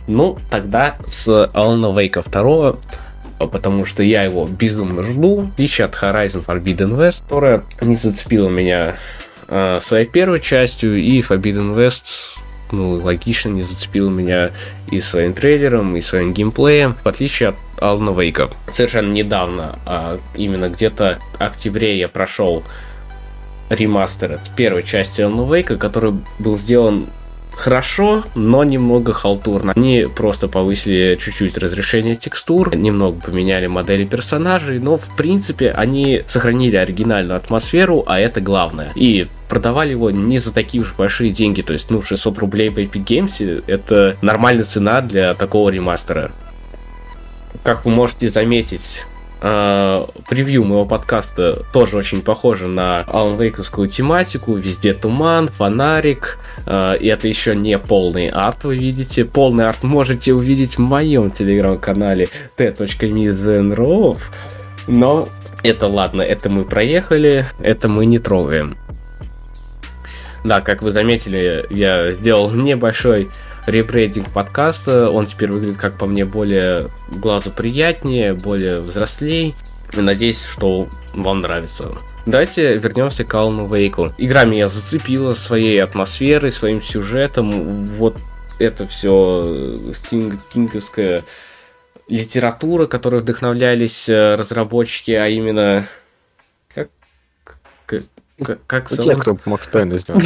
Ну, 0.07 0.37
тогда 0.49 0.97
с 1.07 1.27
Alan 1.27 1.93
Wake 1.95 2.23
2, 2.29 3.47
потому 3.47 3.85
что 3.85 4.03
я 4.03 4.23
его 4.23 4.45
безумно 4.47 5.03
жду, 5.03 5.41
в 5.41 5.49
отличие 5.53 5.85
от 5.85 5.93
Horizon 5.93 6.45
Forbidden 6.45 6.97
West, 6.97 7.23
которая 7.23 7.63
не 7.79 7.95
зацепила 7.95 8.49
меня 8.49 8.97
э, 9.47 9.79
своей 9.81 10.05
первой 10.05 10.41
частью, 10.41 10.97
и 10.97 11.21
Forbidden 11.21 11.75
West 11.75 12.40
ну, 12.71 12.93
логично 13.01 13.49
не 13.49 13.61
зацепил 13.61 14.09
меня 14.09 14.51
и 14.89 15.01
своим 15.01 15.33
трейлером, 15.33 15.95
и 15.95 16.01
своим 16.01 16.33
геймплеем, 16.33 16.95
в 17.03 17.07
отличие 17.07 17.49
от 17.49 17.55
Алана 17.79 18.11
Вейка. 18.19 18.49
Совершенно 18.71 19.11
недавно, 19.11 19.79
а 19.85 20.19
именно 20.35 20.69
где-то 20.69 21.19
в 21.37 21.41
октябре 21.41 21.97
я 21.97 22.07
прошел 22.07 22.63
ремастер 23.69 24.39
первой 24.55 24.83
части 24.83 25.21
Алана 25.21 25.51
Вейка, 25.51 25.77
который 25.77 26.13
был 26.39 26.57
сделан 26.57 27.07
хорошо, 27.61 28.23
но 28.33 28.63
немного 28.63 29.13
халтурно. 29.13 29.73
Они 29.75 30.07
просто 30.13 30.47
повысили 30.47 31.17
чуть-чуть 31.21 31.57
разрешение 31.57 32.15
текстур, 32.15 32.75
немного 32.75 33.21
поменяли 33.21 33.67
модели 33.67 34.03
персонажей, 34.03 34.79
но 34.79 34.97
в 34.97 35.15
принципе 35.15 35.71
они 35.71 36.23
сохранили 36.27 36.75
оригинальную 36.75 37.37
атмосферу, 37.37 38.03
а 38.07 38.19
это 38.19 38.41
главное. 38.41 38.91
И 38.95 39.27
продавали 39.47 39.91
его 39.91 40.09
не 40.09 40.39
за 40.39 40.51
такие 40.53 40.81
уж 40.81 40.95
большие 40.95 41.31
деньги, 41.31 41.61
то 41.61 41.73
есть, 41.73 41.91
ну, 41.91 42.01
600 42.01 42.39
рублей 42.39 42.69
в 42.69 42.77
Epic 42.79 43.05
Games 43.05 43.63
это 43.67 44.17
нормальная 44.21 44.65
цена 44.65 45.01
для 45.01 45.35
такого 45.35 45.69
ремастера. 45.69 46.31
Как 47.63 47.85
вы 47.85 47.91
можете 47.91 48.31
заметить, 48.31 49.05
э, 49.41 50.05
превью 50.29 50.63
моего 50.63 50.85
подкаста 50.85 51.65
тоже 51.73 51.97
очень 51.97 52.21
похоже 52.21 52.67
на 52.67 53.01
Алан 53.01 53.39
Вейковскую 53.39 53.87
тематику. 53.87 54.55
Везде 54.55 54.93
туман, 54.93 55.47
фонарик. 55.49 56.37
Э, 56.65 56.97
и 56.97 57.07
это 57.07 57.27
еще 57.27 57.55
не 57.55 57.77
полный 57.77 58.29
арт, 58.29 58.63
вы 58.63 58.77
видите. 58.77 59.25
Полный 59.25 59.67
арт 59.67 59.83
можете 59.83 60.33
увидеть 60.33 60.75
в 60.75 60.79
моем 60.79 61.31
телеграм-канале 61.31 62.29
t.me 62.55 64.17
Но 64.87 65.29
это 65.63 65.87
ладно, 65.87 66.21
это 66.21 66.49
мы 66.49 66.63
проехали, 66.63 67.45
это 67.61 67.87
мы 67.87 68.05
не 68.05 68.19
трогаем. 68.19 68.77
Да, 70.43 70.61
как 70.61 70.81
вы 70.81 70.91
заметили, 70.91 71.65
я 71.69 72.13
сделал 72.13 72.49
небольшой 72.51 73.29
ребрейдинг 73.67 74.31
подкаста. 74.31 75.09
Он 75.09 75.25
теперь 75.25 75.51
выглядит, 75.51 75.77
как 75.77 75.97
по 75.97 76.05
мне, 76.05 76.25
более 76.25 76.89
глазу 77.09 77.51
приятнее, 77.51 78.33
более 78.33 78.79
взрослей. 78.79 79.55
Надеюсь, 79.93 80.43
что 80.43 80.87
вам 81.13 81.41
нравится. 81.41 81.89
Давайте 82.25 82.77
вернемся 82.77 83.23
к 83.23 83.33
Алану 83.33 83.73
Вейку. 83.73 84.13
Игра 84.17 84.45
меня 84.45 84.67
зацепила 84.67 85.33
своей 85.33 85.81
атмосферой, 85.81 86.51
своим 86.51 86.81
сюжетом. 86.81 87.85
Вот 87.97 88.17
это 88.59 88.87
все 88.87 89.75
стингинговская 89.93 91.23
литература, 92.07 92.85
которой 92.85 93.21
вдохновлялись 93.21 94.07
э, 94.07 94.35
разработчики, 94.35 95.11
а 95.11 95.27
именно... 95.27 95.87
Как? 98.67 98.89
Ну, 98.89 98.97
те, 98.97 99.03
зовут? 99.03 99.21
кто 99.21 99.37
Макс 99.45 99.67
Пейна 99.67 99.97
сделал. 99.99 100.21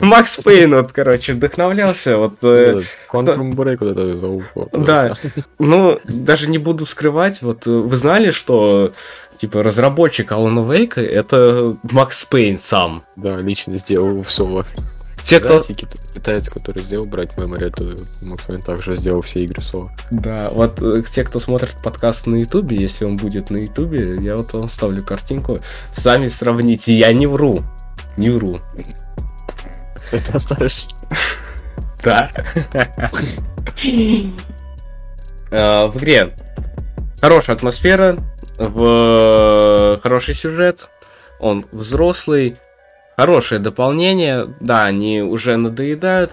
Макс 0.00 0.36
Пейн, 0.36 0.74
вот, 0.74 0.92
короче, 0.92 1.34
вдохновлялся. 1.34 2.16
Вот, 2.16 2.34
э, 2.42 2.80
Quantum 3.10 3.52
Break 3.52 3.78
вот 3.80 3.92
это 3.92 4.16
зовут. 4.16 4.44
Да. 4.72 5.14
ну, 5.58 6.00
даже 6.04 6.48
не 6.48 6.58
буду 6.58 6.86
скрывать, 6.86 7.42
вот 7.42 7.66
э, 7.66 7.70
вы 7.70 7.96
знали, 7.96 8.30
что 8.30 8.92
типа 9.38 9.62
разработчик 9.62 10.30
Алана 10.32 10.70
Вейка 10.70 11.00
это 11.00 11.76
Макс 11.82 12.24
Пейн 12.24 12.58
сам. 12.58 13.04
Да, 13.16 13.36
лично 13.36 13.76
сделал 13.76 14.22
все. 14.22 14.64
Те, 15.28 15.40
кто... 15.40 15.60
Китаец, 15.60 16.48
который 16.48 16.82
сделал 16.82 17.04
Bright 17.06 17.36
Memory, 17.36 17.66
это 17.66 18.24
Макс 18.24 18.44
Пейн 18.44 18.62
также 18.62 18.96
сделал 18.96 19.20
все 19.20 19.44
игры 19.44 19.60
Соло. 19.60 19.92
Да, 20.10 20.48
вот 20.48 20.80
э, 20.80 21.02
те, 21.10 21.22
кто 21.22 21.38
смотрит 21.38 21.82
подкаст 21.82 22.26
на 22.26 22.36
Ютубе, 22.36 22.78
если 22.78 23.04
он 23.04 23.16
будет 23.16 23.50
на 23.50 23.58
Ютубе, 23.58 24.16
я 24.22 24.38
вот 24.38 24.54
вам 24.54 24.70
ставлю 24.70 25.04
картинку. 25.04 25.58
Сами 25.92 26.28
сравните, 26.28 26.94
я 26.94 27.12
не 27.12 27.26
вру. 27.26 27.60
Не 28.16 28.30
вру. 28.30 28.60
Это 30.12 30.32
оставишь? 30.32 30.86
Да. 32.02 32.30
Э, 35.50 35.88
В 35.88 35.96
игре 35.98 36.34
хорошая 37.20 37.56
атмосфера, 37.56 38.16
в 38.58 40.00
хороший 40.02 40.34
сюжет, 40.34 40.88
он 41.38 41.66
взрослый, 41.70 42.56
хорошее 43.18 43.60
дополнение, 43.60 44.48
да, 44.60 44.84
они 44.84 45.22
уже 45.22 45.56
надоедают. 45.56 46.30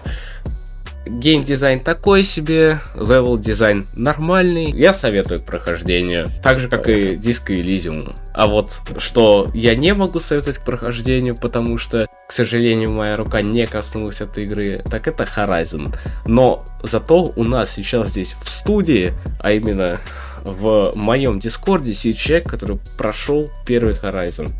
Геймдизайн 1.08 1.80
такой 1.80 2.22
себе, 2.22 2.78
level 2.94 3.38
дизайн 3.38 3.86
нормальный. 3.94 4.70
Я 4.70 4.94
советую 4.94 5.40
к 5.40 5.46
прохождению. 5.46 6.28
Так 6.44 6.60
же, 6.60 6.68
как 6.68 6.88
и 6.88 7.16
Disco 7.16 7.48
Elysium. 7.48 8.08
А 8.32 8.46
вот 8.46 8.80
что 8.98 9.50
я 9.52 9.74
не 9.74 9.94
могу 9.94 10.20
советовать 10.20 10.58
к 10.58 10.64
прохождению, 10.64 11.34
потому 11.36 11.76
что, 11.78 12.06
к 12.28 12.32
сожалению, 12.32 12.92
моя 12.92 13.16
рука 13.16 13.42
не 13.42 13.66
коснулась 13.66 14.20
этой 14.20 14.44
игры, 14.44 14.84
так 14.88 15.08
это 15.08 15.24
Horizon. 15.24 15.92
Но 16.26 16.64
зато 16.84 17.32
у 17.34 17.42
нас 17.42 17.72
сейчас 17.72 18.10
здесь 18.10 18.36
в 18.44 18.48
студии, 18.48 19.12
а 19.40 19.50
именно 19.50 19.98
в 20.44 20.92
моем 20.94 21.40
дискорде, 21.40 21.94
сидит 21.94 22.18
человек, 22.18 22.48
который 22.48 22.78
прошел 22.96 23.48
первый 23.66 23.94
Horizon. 23.94 24.52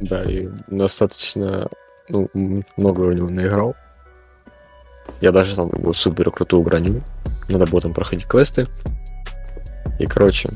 Да, 0.00 0.22
и 0.24 0.48
достаточно 0.68 1.68
ну, 2.08 2.28
много 2.76 3.00
в 3.02 3.14
него 3.14 3.28
наиграл. 3.28 3.74
Я 5.20 5.32
даже 5.32 5.56
там 5.56 5.68
его 5.68 5.92
супер 5.92 6.30
крутую 6.30 6.62
броню. 6.62 7.02
Надо 7.48 7.66
было 7.66 7.80
там 7.80 7.94
проходить 7.94 8.26
квесты. 8.26 8.66
И, 9.98 10.06
короче, 10.06 10.48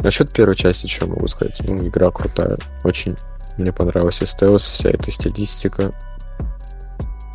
насчет 0.00 0.32
первой 0.32 0.56
части, 0.56 0.86
что 0.86 1.06
могу 1.06 1.28
сказать? 1.28 1.60
Ну, 1.64 1.78
игра 1.78 2.10
крутая. 2.10 2.56
Очень 2.84 3.16
мне 3.58 3.72
понравился 3.72 4.26
стелс, 4.26 4.64
вся 4.64 4.90
эта 4.90 5.10
стилистика. 5.10 5.92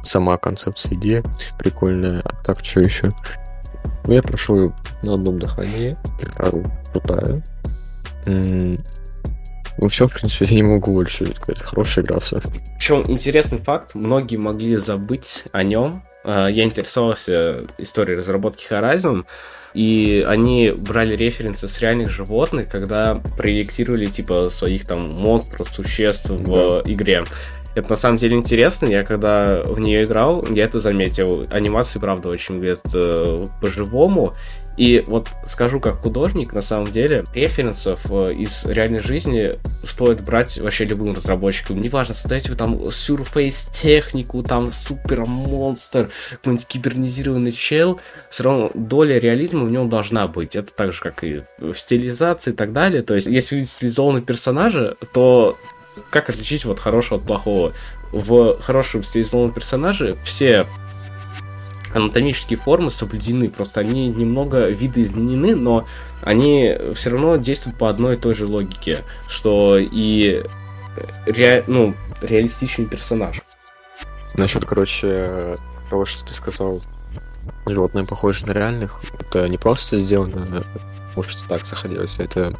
Сама 0.04 0.38
концепция 0.38 0.96
идеи 0.96 1.24
прикольная. 1.58 2.22
А 2.26 2.44
так, 2.44 2.64
что 2.64 2.82
еще? 2.82 3.14
Ну, 4.08 4.14
я 4.14 4.22
прошел 4.22 4.74
на 5.04 5.14
одном 5.14 5.40
дыхании. 5.40 5.98
Игра 6.20 6.52
крутая. 6.92 7.44
Ну, 9.78 9.88
все, 9.90 10.06
в 10.06 10.14
принципе, 10.14 10.46
я 10.46 10.56
не 10.56 10.64
могу 10.64 10.94
больше 10.94 11.26
сказать. 11.36 11.62
Хорошая 11.62 12.06
игра, 12.06 12.20
все. 12.20 12.40
Причем 12.78 13.04
интересный 13.08 13.58
факт, 13.60 13.94
многие 13.96 14.38
могли 14.38 14.78
забыть 14.78 15.44
о 15.52 15.64
нем. 15.64 16.04
А, 16.24 16.48
Я 16.48 16.64
интересовался 16.64 17.62
историей 17.78 18.18
разработки 18.18 18.66
Horizon, 18.70 19.26
и 19.74 20.24
они 20.26 20.72
брали 20.72 21.16
референсы 21.16 21.68
с 21.68 21.80
реальных 21.82 22.10
животных, 22.10 22.70
когда 22.70 23.16
проектировали 23.38 24.06
типа 24.06 24.50
своих 24.50 24.86
там 24.86 25.12
монстров, 25.12 25.68
существ 25.68 26.30
в 26.30 26.84
игре. 26.86 27.26
Это 27.76 27.90
на 27.90 27.96
самом 27.98 28.18
деле 28.18 28.38
интересно. 28.38 28.88
Я 28.88 29.04
когда 29.04 29.62
в 29.64 29.80
нее 29.80 30.06
играл, 30.06 30.46
я 30.50 30.64
это 30.64 30.80
заметил. 30.80 31.46
Анимации, 31.52 32.00
правда, 32.00 32.30
очень 32.30 32.56
выглядят 32.56 32.86
э, 32.94 33.46
по-живому. 33.62 34.34
И 34.78 35.04
вот 35.08 35.30
скажу 35.46 35.80
как 35.80 36.02
художник, 36.02 36.52
на 36.52 36.62
самом 36.62 36.88
деле, 36.88 37.24
референсов 37.34 38.00
э, 38.10 38.34
из 38.34 38.66
реальной 38.66 39.00
жизни 39.00 39.60
стоит 39.84 40.22
брать 40.24 40.58
вообще 40.58 40.86
любым 40.86 41.16
разработчикам. 41.16 41.82
Неважно, 41.82 42.14
создать 42.14 42.50
вы 42.50 42.56
там 42.56 42.92
сюрфейс 42.92 43.70
технику, 43.74 44.42
там 44.42 44.72
супер 44.72 45.26
монстр, 45.26 46.10
какой-нибудь 46.32 46.68
кибернизированный 46.68 47.52
чел, 47.52 48.00
все 48.30 48.44
равно 48.44 48.72
доля 48.74 49.20
реализма 49.20 49.66
в 49.66 49.72
нем 49.72 49.90
должна 49.90 50.28
быть. 50.28 50.56
Это 50.56 50.74
так 50.74 50.94
же, 50.94 51.02
как 51.02 51.24
и 51.24 51.44
в 51.58 51.74
стилизации 51.76 52.52
и 52.52 52.56
так 52.56 52.74
далее. 52.74 53.02
То 53.02 53.16
есть, 53.16 53.28
если 53.28 53.56
увидеть 53.56 53.72
стилизованного 53.72 54.26
персонажа, 54.26 54.96
то 55.14 55.58
как 56.10 56.30
отличить 56.30 56.66
вот 56.66 56.80
хорошего 56.80 57.20
от 57.20 57.26
плохого? 57.26 57.74
В 58.12 58.62
хорошем 58.62 59.04
стилизованном 59.04 59.54
персонаже 59.54 60.18
все 60.24 60.68
анатомические 61.94 62.60
формы 62.60 62.92
соблюдены, 62.92 63.50
просто 63.50 63.80
они 63.80 64.10
немного 64.10 64.68
видоизменены, 64.68 65.56
но 65.56 65.88
они 66.22 66.76
все 66.94 67.10
равно 67.10 67.38
действуют 67.38 67.78
по 67.78 67.90
одной 67.90 68.16
и 68.16 68.20
той 68.20 68.36
же 68.36 68.46
логике, 68.46 69.04
что 69.28 69.78
и 69.78 70.44
ре, 71.26 71.64
ну, 71.68 71.96
реалистичный 72.22 72.86
персонаж. 72.86 73.42
Насчет, 74.34 74.66
короче, 74.66 75.58
того, 75.90 76.06
что 76.06 76.26
ты 76.26 76.34
сказал, 76.34 76.82
животные 77.66 78.06
похожи 78.06 78.46
на 78.46 78.52
реальных, 78.52 79.00
это 79.20 79.48
не 79.48 79.58
просто 79.58 79.98
сделано, 79.98 80.64
может, 81.16 81.46
так 81.48 81.66
заходилось, 81.66 82.20
это 82.20 82.54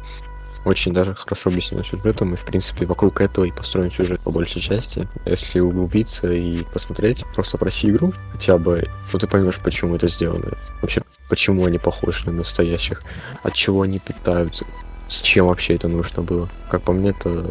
очень 0.66 0.92
даже 0.92 1.14
хорошо 1.14 1.50
объяснено 1.50 1.84
сюжетом, 1.84 2.34
и, 2.34 2.36
в 2.36 2.44
принципе, 2.44 2.86
вокруг 2.86 3.20
этого 3.20 3.44
и 3.44 3.52
построен 3.52 3.90
сюжет 3.90 4.20
по 4.20 4.32
большей 4.32 4.60
части. 4.60 5.08
Если 5.24 5.60
углубиться 5.60 6.30
и 6.32 6.64
посмотреть, 6.64 7.24
просто 7.34 7.56
проси 7.56 7.88
игру 7.90 8.12
хотя 8.32 8.58
бы, 8.58 8.90
то 9.12 9.18
ты 9.18 9.28
поймешь, 9.28 9.60
почему 9.62 9.94
это 9.94 10.08
сделано. 10.08 10.58
Вообще, 10.82 11.02
почему 11.28 11.64
они 11.64 11.78
похожи 11.78 12.26
на 12.26 12.32
настоящих, 12.32 13.04
от 13.44 13.54
чего 13.54 13.82
они 13.82 14.00
питаются, 14.00 14.66
с 15.08 15.22
чем 15.22 15.46
вообще 15.46 15.76
это 15.76 15.86
нужно 15.86 16.24
было. 16.24 16.48
Как 16.68 16.82
по 16.82 16.92
мне, 16.92 17.10
это 17.10 17.46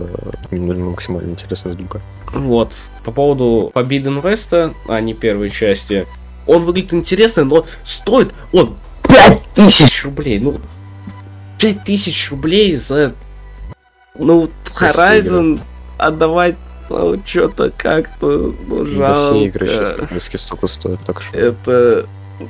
э, 0.51 0.57
максимально 0.57 1.31
интересная 1.31 1.73
штука. 1.73 2.01
Вот, 2.33 2.73
по 3.05 3.11
поводу 3.11 3.71
Forbidden 3.73 4.21
West, 4.21 4.75
а 4.89 4.99
не 4.99 5.13
первой 5.13 5.51
части, 5.51 6.05
он 6.45 6.65
выглядит 6.65 6.93
интересно, 6.93 7.45
но 7.45 7.65
стоит 7.85 8.33
он 8.51 8.75
5000 9.07 10.03
рублей, 10.03 10.39
ну, 10.39 10.59
5000 11.73 12.31
рублей 12.31 12.77
за, 12.77 13.13
ну, 14.17 14.49
Horizon 14.79 15.59
отдавать, 15.97 16.55
ну, 16.89 17.21
что-то 17.25 17.71
как-то, 17.75 18.53
ну, 18.67 18.85
Да 18.85 19.15
жалко. 19.15 19.19
все 19.19 19.45
игры 19.45 19.67
сейчас 19.67 19.91
практически 19.91 20.37
столько 20.37 20.67
стоят, 20.67 20.99
так 21.05 21.21
что... 21.21 21.37
Это, 21.37 22.07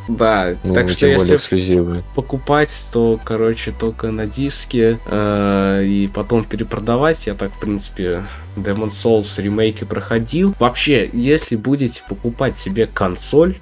да, 0.07 0.55
Ну, 0.63 0.73
так 0.73 0.89
что 0.89 1.07
если 1.07 1.35
эксклюзивы. 1.35 2.03
покупать, 2.15 2.69
то, 2.91 3.19
короче, 3.23 3.71
только 3.71 4.11
на 4.11 4.25
диске 4.25 4.99
э, 5.05 5.83
и 5.85 6.09
потом 6.13 6.43
перепродавать. 6.43 7.27
Я 7.27 7.35
так, 7.35 7.53
в 7.53 7.59
принципе, 7.59 8.23
Demon 8.55 8.91
Souls 8.91 9.41
ремейки 9.41 9.83
проходил. 9.83 10.55
Вообще, 10.59 11.09
если 11.13 11.55
будете 11.55 12.01
покупать 12.09 12.57
себе 12.57 12.87
консоль, 12.87 13.57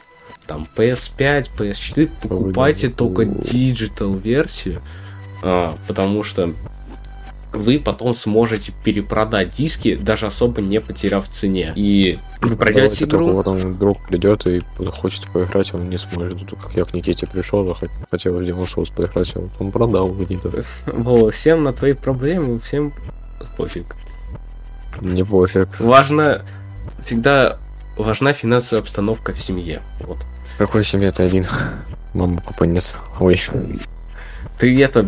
там 0.47 0.67
PS5, 0.75 1.49
PS4, 1.57 2.09
покупайте 2.21 2.87
да. 2.87 2.95
только 2.95 3.25
digital 3.25 4.15
версию, 4.15 4.81
потому 5.87 6.23
что 6.23 6.53
вы 7.53 7.79
потом 7.79 8.15
сможете 8.15 8.73
перепродать 8.83 9.51
диски, 9.51 9.95
даже 9.95 10.25
особо 10.25 10.61
не 10.61 10.81
потеряв 10.81 11.27
в 11.27 11.31
цене. 11.31 11.71
И 11.75 12.17
вы 12.41 12.55
пройдете 12.55 13.05
только 13.05 13.25
игру. 13.25 13.33
вот 13.33 13.47
он 13.47 13.77
друг 13.77 14.05
придет 14.07 14.47
и 14.47 14.61
захочет 14.79 15.27
поиграть, 15.31 15.73
он 15.73 15.89
не 15.89 15.97
сможет. 15.97 16.47
Тут 16.47 16.59
как 16.59 16.75
я 16.75 16.83
к 16.83 16.93
Никите 16.93 17.27
пришел, 17.27 17.77
хотел 18.09 18.33
в 18.33 18.41
Demon 18.41 18.67
Souls 18.67 18.91
поиграть, 18.93 19.35
он, 19.35 19.49
он 19.59 19.71
продал 19.71 20.11
где-то. 20.11 20.51
Вова, 20.87 21.31
всем 21.31 21.63
на 21.63 21.73
твои 21.73 21.93
проблемы, 21.93 22.59
всем 22.59 22.91
пофиг. 23.55 23.95
Мне 24.99 25.23
пофиг. 25.23 25.79
Важно, 25.79 26.43
всегда 27.05 27.57
важна 27.97 28.33
финансовая 28.33 28.81
обстановка 28.81 29.33
в 29.33 29.39
семье. 29.39 29.81
Вот. 29.99 30.17
Какой 30.57 30.83
семье 30.83 31.11
ты 31.11 31.23
один? 31.23 31.45
Мама, 32.13 32.41
папа 32.45 32.63
нет. 32.63 32.95
Ой. 33.19 33.39
Ты 34.59 34.83
это... 34.83 35.07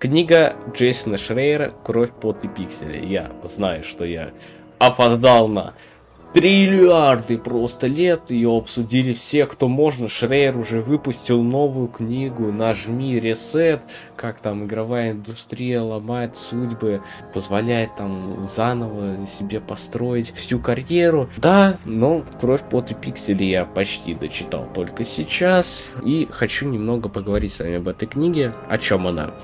Книга 0.00 0.56
Джейсона 0.72 1.18
Шрейера 1.18 1.74
«Кровь, 1.84 2.08
пот 2.10 2.42
и 2.42 2.48
пиксели». 2.48 3.04
Я 3.04 3.30
знаю, 3.44 3.84
что 3.84 4.06
я 4.06 4.30
опоздал 4.78 5.46
на 5.46 5.74
триллиарды 6.32 7.36
просто 7.36 7.86
лет. 7.86 8.30
Ее 8.30 8.56
обсудили 8.56 9.12
все, 9.12 9.44
кто 9.44 9.68
можно. 9.68 10.08
Шрейер 10.08 10.56
уже 10.56 10.80
выпустил 10.80 11.42
новую 11.42 11.88
книгу 11.88 12.50
«Нажми 12.50 13.20
ресет», 13.20 13.82
как 14.16 14.40
там 14.40 14.64
игровая 14.64 15.10
индустрия 15.12 15.82
ломает 15.82 16.38
судьбы, 16.38 17.02
позволяет 17.34 17.94
там 17.96 18.48
заново 18.48 19.26
себе 19.26 19.60
построить 19.60 20.32
всю 20.34 20.60
карьеру. 20.60 21.28
Да, 21.36 21.76
но 21.84 22.24
«Кровь, 22.40 22.62
пот 22.62 22.90
и 22.90 22.94
пиксели» 22.94 23.44
я 23.44 23.66
почти 23.66 24.14
дочитал 24.14 24.66
только 24.74 25.04
сейчас. 25.04 25.84
И 26.06 26.26
хочу 26.30 26.70
немного 26.70 27.10
поговорить 27.10 27.52
с 27.52 27.58
вами 27.58 27.76
об 27.76 27.88
этой 27.88 28.08
книге. 28.08 28.54
О 28.66 28.78
чем 28.78 29.06
она? 29.06 29.34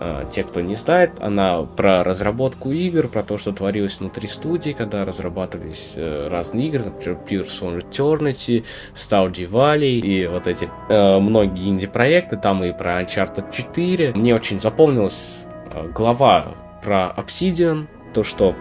А, 0.00 0.24
те, 0.26 0.44
кто 0.44 0.60
не 0.60 0.76
знает, 0.76 1.12
она 1.18 1.62
про 1.62 2.04
разработку 2.04 2.70
игр, 2.70 3.08
про 3.08 3.24
то, 3.24 3.36
что 3.36 3.52
творилось 3.52 3.98
внутри 3.98 4.28
студии, 4.28 4.70
когда 4.70 5.04
разрабатывались 5.04 5.94
э, 5.96 6.28
разные 6.28 6.68
игры, 6.68 6.84
например, 6.84 7.18
Pillars 7.28 7.60
of 7.62 7.82
Eternity, 7.82 8.64
Stardew 8.94 9.50
Valley 9.50 9.98
и 9.98 10.26
вот 10.28 10.46
эти 10.46 10.70
э, 10.88 11.18
многие 11.18 11.68
инди-проекты, 11.68 12.36
там 12.36 12.62
и 12.62 12.72
про 12.72 13.02
Uncharted 13.02 13.50
4. 13.52 14.12
Мне 14.14 14.36
очень 14.36 14.60
запомнилась 14.60 15.46
э, 15.72 15.88
глава 15.88 16.54
про 16.84 17.12
Obsidian, 17.16 17.88
то, 18.14 18.22
что 18.22 18.54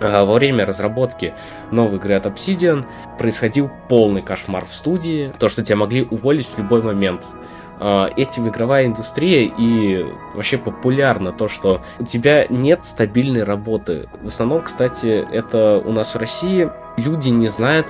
э, 0.00 0.24
во 0.24 0.34
время 0.34 0.66
разработки 0.66 1.32
новой 1.70 1.96
игры 1.96 2.12
от 2.12 2.26
Obsidian 2.26 2.84
происходил 3.18 3.70
полный 3.88 4.20
кошмар 4.20 4.66
в 4.66 4.74
студии, 4.74 5.32
то, 5.38 5.48
что 5.48 5.64
тебя 5.64 5.76
могли 5.76 6.02
уволить 6.02 6.46
в 6.46 6.58
любой 6.58 6.82
момент. 6.82 7.24
А, 7.82 8.10
этим 8.14 8.46
игровая 8.46 8.84
индустрия 8.84 9.50
и 9.58 10.04
вообще 10.34 10.58
популярно 10.58 11.32
то, 11.32 11.48
что 11.48 11.82
у 11.98 12.04
тебя 12.04 12.44
нет 12.50 12.84
стабильной 12.84 13.42
работы. 13.42 14.06
В 14.20 14.26
основном, 14.26 14.62
кстати, 14.62 15.24
это 15.32 15.82
у 15.82 15.90
нас 15.90 16.14
в 16.14 16.18
России 16.18 16.68
люди 16.98 17.30
не 17.30 17.48
знают, 17.48 17.86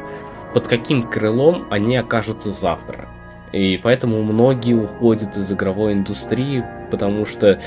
под 0.54 0.68
каким 0.68 1.02
крылом 1.02 1.66
они 1.70 1.96
окажутся 1.96 2.52
завтра. 2.52 3.08
И 3.50 3.80
поэтому 3.82 4.22
многие 4.22 4.74
уходят 4.74 5.36
из 5.36 5.50
игровой 5.50 5.94
индустрии, 5.94 6.64
потому 6.92 7.26
что 7.26 7.58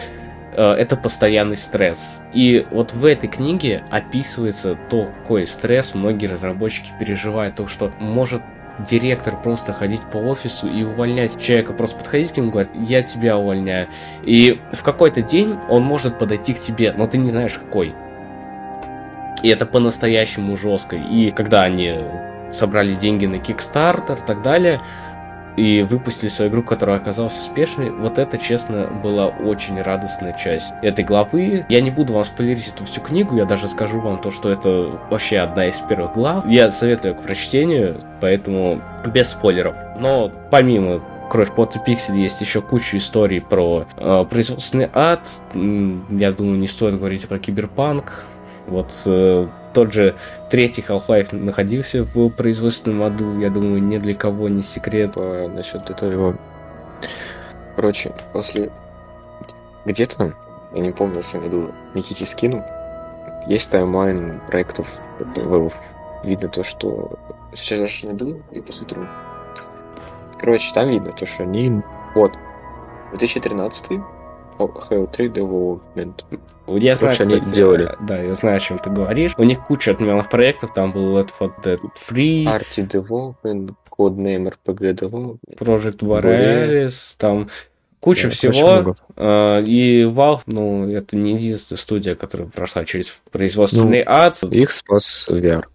э, 0.54 0.72
это 0.72 0.96
постоянный 0.96 1.58
стресс. 1.58 2.22
И 2.34 2.66
вот 2.72 2.94
в 2.94 3.04
этой 3.04 3.28
книге 3.28 3.84
описывается 3.92 4.78
то, 4.90 5.08
какой 5.08 5.46
стресс 5.46 5.94
многие 5.94 6.28
разработчики 6.28 6.92
переживают, 6.98 7.58
то, 7.58 7.68
что 7.68 7.92
может 8.00 8.42
директор 8.80 9.36
просто 9.42 9.74
ходить 9.74 10.02
по 10.02 10.18
офису 10.18 10.68
и 10.68 10.84
увольнять 10.84 11.40
человека, 11.40 11.74
просто 11.74 11.98
подходить 11.98 12.34
к 12.34 12.38
нему 12.38 12.50
и 12.50 12.52
говорить, 12.52 12.72
я 12.88 13.02
тебя 13.04 13.38
увольняю. 13.38 13.88
И 14.24 14.60
в 14.72 14.84
какой-то 14.84 15.22
день 15.22 15.58
он 15.70 15.84
может 15.84 16.18
подойти 16.18 16.54
к 16.54 16.60
тебе, 16.60 16.94
но 16.96 17.08
ты 17.08 17.18
не 17.18 17.30
знаешь 17.30 17.54
какой. 17.54 17.94
И 19.44 19.50
это 19.50 19.66
по-настоящему 19.66 20.56
жестко. 20.58 20.96
И 20.96 21.32
когда 21.32 21.64
они 21.64 21.96
собрали 22.50 22.94
деньги 22.94 23.26
на 23.26 23.36
Kickstarter 23.36 24.24
и 24.24 24.26
так 24.26 24.42
далее, 24.42 24.80
и 25.58 25.84
выпустили 25.84 26.30
свою 26.30 26.52
игру, 26.52 26.64
которая 26.64 26.98
оказалась 26.98 27.38
успешной, 27.40 27.92
вот 27.92 28.20
это, 28.20 28.38
честно, 28.38 28.88
была 29.04 29.28
очень 29.28 29.82
радостная 29.82 30.34
часть 30.34 30.74
этой 30.82 31.06
главы. 31.06 31.66
Я 31.70 31.82
не 31.82 31.92
буду 31.92 32.14
вам 32.14 32.26
спойлерить 32.26 32.70
эту 32.70 32.86
всю 32.86 33.02
книгу, 33.02 33.36
я 33.38 33.46
даже 33.46 33.68
скажу 33.68 34.00
вам 34.00 34.20
то, 34.20 34.32
что 34.32 34.50
это 34.50 35.00
вообще 35.10 35.40
одна 35.40 35.68
из 35.68 35.76
первых 35.76 36.14
глав. 36.14 36.46
Я 36.48 36.72
советую 36.72 37.16
к 37.16 37.24
прочтению, 37.24 38.02
поэтому 38.22 38.82
без 39.14 39.30
спойлеров. 39.30 39.76
Но 40.00 40.32
помимо 40.50 41.02
Кровь, 41.30 41.52
пот 41.52 41.76
и 41.76 41.80
пиксель 41.80 42.18
есть 42.18 42.42
еще 42.42 42.62
куча 42.62 42.98
историй 42.98 43.42
про 43.42 43.88
э, 43.98 44.26
производственный 44.30 44.88
ад. 44.94 45.28
Я 45.56 46.32
думаю, 46.32 46.60
не 46.60 46.68
стоит 46.68 47.00
говорить 47.00 47.28
про 47.28 47.40
киберпанк. 47.40 48.26
Вот 48.68 48.92
э, 49.06 49.48
тот 49.74 49.94
же 49.94 50.16
третий 50.50 50.84
Half-Life 50.88 51.36
находился 51.36 52.04
в 52.04 52.30
производственном 52.30 53.04
аду, 53.04 53.40
я 53.40 53.50
думаю, 53.50 53.84
ни 53.84 53.98
для 53.98 54.16
кого 54.16 54.50
не 54.50 54.62
секрет. 54.62 55.14
По, 55.14 55.48
насчет 55.48 55.90
этого... 55.90 56.38
Короче, 57.76 58.14
после... 58.32 58.72
Где-то 59.86 60.34
я 60.74 60.82
не 60.82 60.92
помню, 60.92 61.18
если 61.18 61.38
найду, 61.38 61.72
Никите 61.94 62.26
скину, 62.26 62.64
есть 63.48 63.70
таймлайн 63.70 64.42
проектов. 64.48 64.88
Видно 66.24 66.50
то, 66.50 66.64
что... 66.64 67.20
Сейчас 67.54 67.90
же 67.90 68.08
найду 68.08 68.42
и 68.52 68.62
посмотрю. 68.62 69.08
Короче, 70.40 70.74
там 70.74 70.88
видно 70.88 71.12
то, 71.12 71.26
что 71.26 71.44
они... 71.44 71.82
Вот. 72.16 72.34
2013 73.12 74.00
Halo 74.58 75.10
3 75.12 75.28
Development. 75.28 76.24
Я 76.68 76.96
знаю, 76.96 77.12
кстати, 77.14 77.34
они 77.34 77.52
делали. 77.52 77.96
Да, 78.02 78.18
я 78.18 78.36
знаю, 78.36 78.58
о 78.58 78.60
чем 78.60 78.80
ты 78.80 78.90
говоришь. 78.90 79.34
У 79.38 79.44
них 79.44 79.64
куча 79.66 79.92
отменных 79.92 80.30
проектов, 80.30 80.74
там 80.74 80.92
был 80.92 81.18
Left 81.18 81.32
4 81.38 81.54
Dead 81.64 81.80
Free. 82.10 82.46
Arty 82.46 82.88
Development, 82.88 83.74
Codename 83.90 84.54
RPG 84.54 84.94
Development. 84.94 85.40
Project 85.58 85.98
Borealis, 86.00 87.16
там 87.18 87.50
куча 88.00 88.28
yeah, 88.28 88.32
всего. 88.32 88.96
Uh, 89.16 89.64
и 89.66 90.04
Valve, 90.04 90.42
ну, 90.46 90.90
это 90.90 91.16
не 91.16 91.36
единственная 91.36 91.80
студия, 91.80 92.16
которая 92.16 92.48
прошла 92.48 92.86
через 92.86 93.14
производственный 93.32 94.04
ну, 94.06 94.12
ад. 94.12 94.42
Их 94.44 94.72
спас 94.72 95.30
VR. 95.30 95.66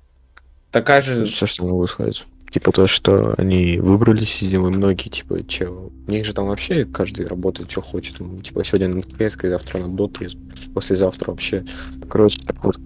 Такая 0.70 1.02
же... 1.02 1.24
Все, 1.24 1.46
что 1.46 1.64
могу 1.64 1.86
сказать. 1.86 2.26
Типа 2.50 2.72
то, 2.72 2.86
что 2.86 3.34
они 3.36 3.78
выбрались 3.78 4.42
из 4.42 4.52
него, 4.52 4.70
многие, 4.70 5.08
типа, 5.08 5.46
че, 5.46 5.68
у 5.68 6.10
них 6.10 6.24
же 6.24 6.32
там 6.32 6.46
вообще 6.46 6.86
каждый 6.86 7.26
работает, 7.26 7.70
что 7.70 7.82
хочет. 7.82 8.16
Типа, 8.42 8.64
сегодня 8.64 8.88
на 8.88 9.00
FPS, 9.00 9.48
завтра 9.48 9.80
на 9.80 9.94
Dota, 9.94 10.30
послезавтра 10.72 11.30
вообще. 11.30 11.64
Короче, 12.08 12.40
так 12.40 12.64
вот. 12.64 12.78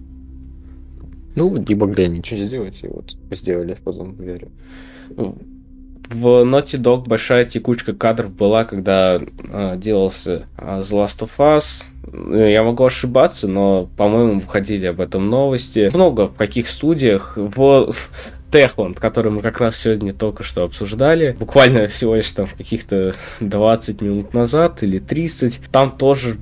Ну, 1.35 1.55
не 1.57 1.75
могли 1.75 2.07
ничего 2.09 2.43
сделать, 2.43 2.83
и 2.83 2.87
вот 2.87 3.15
сделали 3.31 3.77
потом, 3.83 4.15
верю. 4.15 4.51
В 6.09 6.43
Naughty 6.43 6.79
Dog 6.79 7.07
большая 7.07 7.45
текучка 7.45 7.93
кадров 7.93 8.33
была, 8.33 8.65
когда 8.65 9.19
э, 9.19 9.77
делался 9.77 10.47
э, 10.57 10.79
The 10.81 11.05
Last 11.05 11.19
of 11.21 11.31
Us. 11.37 11.85
Я 12.51 12.63
могу 12.63 12.83
ошибаться, 12.83 13.47
но, 13.47 13.89
по-моему, 13.97 14.41
выходили 14.41 14.85
об 14.85 14.99
этом 14.99 15.29
новости. 15.29 15.89
Много 15.93 16.27
в 16.27 16.35
каких 16.35 16.67
студиях. 16.67 17.37
В 17.37 17.93
Техланд, 18.53 18.99
который 18.99 19.31
мы 19.31 19.41
как 19.41 19.59
раз 19.59 19.77
сегодня 19.77 20.13
только 20.13 20.43
что 20.43 20.63
обсуждали, 20.63 21.35
буквально 21.39 21.87
всего 21.87 22.13
лишь 22.13 22.31
там 22.31 22.47
каких-то 22.55 23.15
20 23.39 24.01
минут 24.01 24.33
назад 24.35 24.83
или 24.83 24.99
30, 24.99 25.59
там 25.71 25.97
тоже 25.97 26.37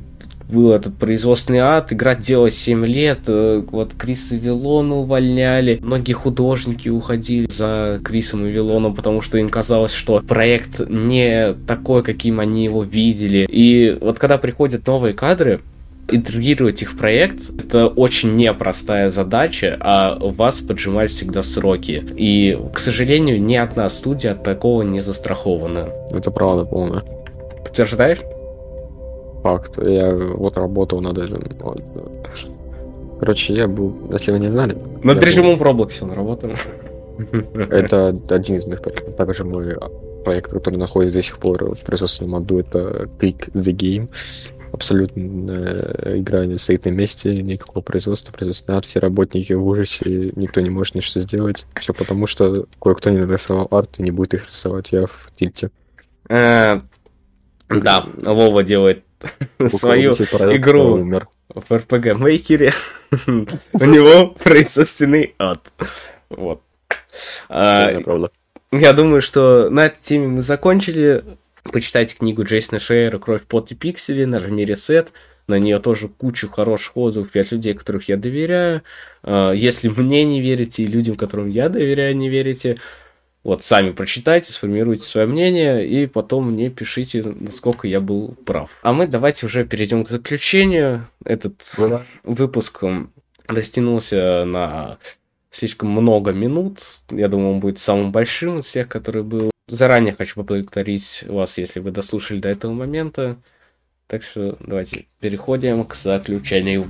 был 0.49 0.73
этот 0.73 0.97
производственный 0.97 1.59
ад, 1.59 1.93
игра 1.93 2.13
делалась 2.13 2.57
7 2.57 2.85
лет, 2.85 3.19
э, 3.27 3.63
вот 3.71 3.93
Криса 3.93 4.35
Вилона 4.35 4.97
увольняли, 4.97 5.79
многие 5.81 6.11
художники 6.11 6.89
уходили 6.89 7.47
за 7.49 8.01
Крисом 8.03 8.45
и 8.45 8.51
Вилоном, 8.51 8.93
потому 8.93 9.21
что 9.21 9.37
им 9.37 9.49
казалось, 9.49 9.93
что 9.93 10.19
проект 10.19 10.81
не 10.89 11.53
такой, 11.65 12.03
каким 12.03 12.41
они 12.41 12.65
его 12.65 12.83
видели. 12.83 13.47
И 13.49 13.97
вот 14.01 14.19
когда 14.19 14.37
приходят 14.37 14.85
новые 14.85 15.13
кадры, 15.13 15.61
интегрировать 16.11 16.81
их 16.81 16.93
в 16.93 16.97
проект— 16.97 17.49
это 17.59 17.87
очень 17.87 18.35
непростая 18.35 19.09
задача, 19.09 19.77
а 19.79 20.17
вас 20.19 20.59
поджимают 20.59 21.11
всегда 21.11 21.43
сроки. 21.43 22.03
И, 22.15 22.59
к 22.73 22.79
сожалению, 22.79 23.41
ни 23.41 23.55
одна 23.55 23.89
студия 23.89 24.33
от 24.33 24.43
такого 24.43 24.83
не 24.83 24.99
застрахована. 24.99 25.89
Это 26.11 26.31
правда 26.31 26.65
полная. 26.65 27.03
Подтверждаешь? 27.63 28.19
Факт. 29.43 29.77
Я 29.77 30.13
вот 30.13 30.57
работал 30.57 31.01
над 31.01 31.17
этим. 31.17 31.43
Короче, 33.19 33.53
я 33.53 33.67
был, 33.67 33.93
если 34.11 34.31
вы 34.31 34.39
не 34.39 34.49
знали... 34.49 34.77
Над 35.03 35.23
режимом 35.23 35.57
был... 35.57 35.65
Roblox 35.65 36.01
он 36.01 36.11
работал. 36.11 36.51
Это 37.53 38.15
один 38.29 38.57
из 38.57 38.65
моих 38.65 38.81
проектов. 38.81 39.15
Также 39.15 39.43
мой 39.43 39.77
проект, 40.23 40.51
который 40.51 40.77
находится 40.77 41.17
до 41.17 41.23
сих 41.23 41.37
пор 41.37 41.75
в 41.75 41.81
производственном 41.81 42.35
аду, 42.35 42.59
это 42.59 43.09
Click 43.19 43.51
the 43.53 43.73
Game 43.73 44.09
абсолютно 44.71 45.21
э, 45.21 46.17
игра 46.17 46.45
не 46.45 46.57
стоит 46.57 46.85
на 46.85 46.89
месте, 46.89 47.41
никакого 47.41 47.81
производства, 47.81 48.31
производства 48.31 48.73
нет, 48.73 48.85
все 48.85 48.99
работники 48.99 49.53
в 49.53 49.65
ужасе, 49.65 50.31
никто 50.35 50.61
не 50.61 50.69
может 50.69 50.95
ничего 50.95 51.21
сделать. 51.21 51.65
Все 51.79 51.93
потому, 51.93 52.27
что 52.27 52.65
кое-кто 52.81 53.09
не 53.09 53.19
нарисовал 53.19 53.67
арт 53.71 53.99
и 53.99 54.03
не 54.03 54.11
будет 54.11 54.35
их 54.35 54.49
рисовать, 54.49 54.91
я 54.91 55.05
в 55.05 55.27
тильте. 55.35 55.71
Э, 56.29 56.79
да, 57.69 58.05
Вова 58.17 58.63
делает 58.63 59.03
свою 59.69 60.11
игру 60.11 60.97
в 61.49 61.71
RPG 61.71 62.15
Мейкере. 62.15 62.71
У 63.27 63.85
него 63.85 64.27
производственный 64.27 65.35
ад. 65.37 65.71
Вот. 66.29 66.61
А, 67.49 67.91
я 68.71 68.93
думаю, 68.93 69.21
что 69.21 69.69
на 69.69 69.87
этой 69.87 70.01
теме 70.01 70.27
мы 70.27 70.41
закончили. 70.41 71.23
Почитайте 71.63 72.15
книгу 72.15 72.43
Джейсона 72.43 72.79
Шейера 72.79 73.19
«Кровь, 73.19 73.43
пот 73.43 73.71
и 73.71 73.75
пиксели», 73.75 74.25
нажми 74.25 74.65
ресет. 74.65 75.11
На 75.47 75.59
нее 75.59 75.79
тоже 75.79 76.07
кучу 76.07 76.49
хороших 76.49 76.95
отзывов, 76.97 77.29
пять 77.29 77.51
людей, 77.51 77.73
которых 77.73 78.07
я 78.09 78.17
доверяю. 78.17 78.83
А, 79.23 79.51
если 79.51 79.89
мне 79.89 80.23
не 80.23 80.41
верите 80.41 80.83
и 80.83 80.87
людям, 80.87 81.15
которым 81.15 81.49
я 81.49 81.69
доверяю, 81.69 82.15
не 82.15 82.29
верите, 82.29 82.77
Вот, 83.43 83.63
сами 83.63 83.91
прочитайте, 83.91 84.53
сформируйте 84.53 85.03
свое 85.03 85.25
мнение, 85.25 85.87
и 85.87 86.05
потом 86.05 86.51
мне 86.51 86.69
пишите, 86.69 87.23
насколько 87.23 87.87
я 87.87 87.99
был 87.99 88.35
прав. 88.45 88.69
А 88.83 88.93
мы 88.93 89.07
давайте 89.07 89.47
уже 89.47 89.65
перейдем 89.65 90.05
к 90.05 90.09
заключению. 90.09 91.07
Этот 91.25 91.55
да. 91.77 92.05
выпуск 92.23 92.83
растянулся 93.47 94.45
на 94.45 94.99
слишком 95.49 95.89
много 95.89 96.31
минут. 96.31 96.79
Я 97.09 97.27
думаю, 97.27 97.53
он 97.53 97.59
будет 97.59 97.79
самым 97.79 98.11
большим 98.11 98.59
из 98.59 98.65
всех, 98.65 98.87
который 98.87 99.23
был. 99.23 99.50
Заранее 99.71 100.13
хочу 100.13 100.35
поблагодарить 100.35 101.23
вас, 101.29 101.57
если 101.57 101.79
вы 101.79 101.91
дослушали 101.91 102.41
до 102.41 102.49
этого 102.49 102.73
момента. 102.73 103.37
Так 104.07 104.21
что 104.21 104.57
давайте 104.59 105.07
переходим 105.21 105.85
к 105.85 105.95
заключению. 105.95 106.85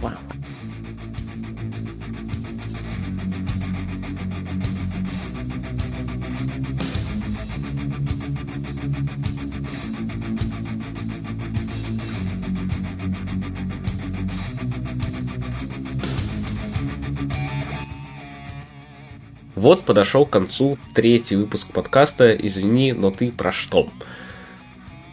Вот 19.62 19.86
подошел 19.86 20.26
к 20.26 20.32
концу 20.32 20.80
третий 20.96 21.36
выпуск 21.36 21.68
подкаста 21.68 22.34
«Извини, 22.34 22.94
но 22.94 23.12
ты 23.12 23.32
про 23.32 23.52
что?». 23.52 23.90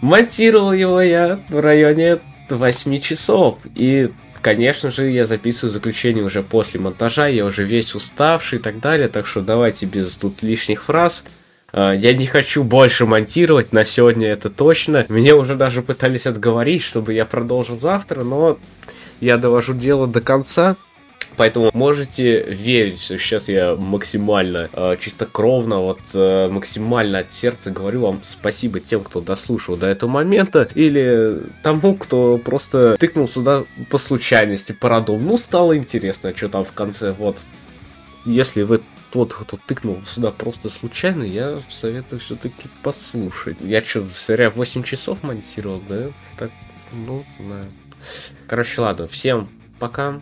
Монтировал 0.00 0.72
его 0.72 1.02
я 1.02 1.38
в 1.50 1.60
районе 1.60 2.20
8 2.48 2.98
часов, 3.00 3.58
и 3.74 4.08
конечно 4.40 4.90
же, 4.90 5.10
я 5.10 5.26
записываю 5.26 5.70
заключение 5.70 6.24
уже 6.24 6.42
после 6.42 6.80
монтажа, 6.80 7.26
я 7.26 7.44
уже 7.44 7.64
весь 7.64 7.94
уставший 7.94 8.58
и 8.58 8.62
так 8.62 8.80
далее, 8.80 9.08
так 9.08 9.26
что 9.26 9.42
давайте 9.42 9.84
без 9.84 10.16
тут 10.16 10.42
лишних 10.42 10.84
фраз. 10.84 11.24
А, 11.70 11.92
я 11.92 12.14
не 12.14 12.24
хочу 12.24 12.64
больше 12.64 13.04
монтировать 13.04 13.74
на 13.74 13.84
сегодня, 13.84 14.28
это 14.28 14.48
точно. 14.48 15.04
Меня 15.10 15.36
уже 15.36 15.56
даже 15.56 15.82
пытались 15.82 16.26
отговорить, 16.26 16.82
чтобы 16.82 17.12
я 17.12 17.26
продолжил 17.26 17.76
завтра, 17.76 18.24
но 18.24 18.58
я 19.20 19.36
довожу 19.36 19.74
дело 19.74 20.06
до 20.06 20.22
конца. 20.22 20.76
Поэтому 21.38 21.70
можете 21.72 22.42
верить, 22.42 23.00
что 23.00 23.16
сейчас 23.16 23.48
я 23.48 23.76
максимально 23.76 24.68
э, 24.72 24.96
чистокровно, 25.00 25.78
вот 25.78 26.00
э, 26.12 26.48
максимально 26.48 27.20
от 27.20 27.32
сердца 27.32 27.70
говорю 27.70 28.00
вам 28.00 28.20
спасибо 28.24 28.80
тем, 28.80 29.04
кто 29.04 29.20
дослушал 29.20 29.76
до 29.76 29.86
этого 29.86 30.10
момента, 30.10 30.68
или 30.74 31.44
тому, 31.62 31.94
кто 31.94 32.38
просто 32.38 32.96
тыкнул 32.98 33.28
сюда 33.28 33.62
по 33.88 33.98
случайности, 33.98 34.72
по 34.72 34.88
радом. 34.88 35.24
Ну, 35.24 35.38
стало 35.38 35.78
интересно, 35.78 36.36
что 36.36 36.48
там 36.48 36.64
в 36.64 36.72
конце, 36.72 37.12
вот. 37.12 37.38
Если 38.26 38.62
вы 38.62 38.80
тот, 39.12 39.32
кто 39.32 39.58
тыкнул 39.64 40.02
сюда 40.06 40.32
просто 40.32 40.68
случайно, 40.68 41.22
я 41.22 41.62
советую 41.68 42.18
все-таки 42.18 42.68
послушать. 42.82 43.58
Я 43.60 43.80
что, 43.80 44.04
зря 44.26 44.50
8 44.50 44.82
часов 44.82 45.22
монтировал, 45.22 45.80
да? 45.88 46.08
Так, 46.36 46.50
ну, 46.92 47.24
да. 47.38 47.62
Короче, 48.48 48.80
ладно, 48.80 49.06
всем 49.06 49.48
пока 49.78 50.20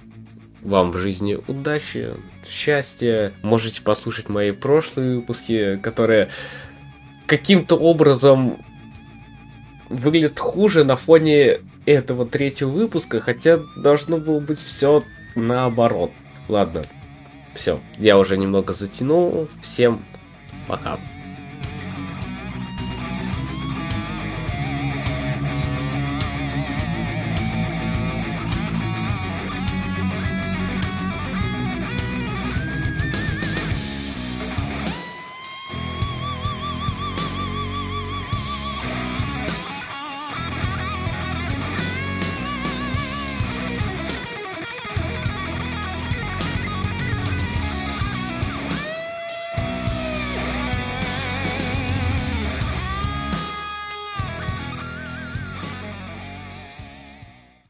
вам 0.67 0.91
в 0.91 0.99
жизни 0.99 1.39
удачи, 1.47 2.15
счастья. 2.49 3.33
Можете 3.43 3.83
послушать 3.83 4.29
мои 4.29 4.51
прошлые 4.51 5.17
выпуски, 5.17 5.77
которые 5.77 6.29
каким-то 7.27 7.77
образом 7.77 8.59
выглядят 9.89 10.39
хуже 10.39 10.85
на 10.85 10.97
фоне 10.97 11.61
этого 11.87 12.27
третьего 12.27 12.71
выпуска, 12.71 13.21
хотя 13.21 13.61
должно 13.77 14.19
было 14.19 14.41
быть 14.41 14.59
все 14.59 15.05
наоборот. 15.37 16.11
Ладно, 16.49 16.83
все, 17.55 17.81
я 17.99 18.19
уже 18.19 18.37
немного 18.37 18.73
затянул. 18.73 19.49
Всем 19.63 20.03
пока. 20.67 20.99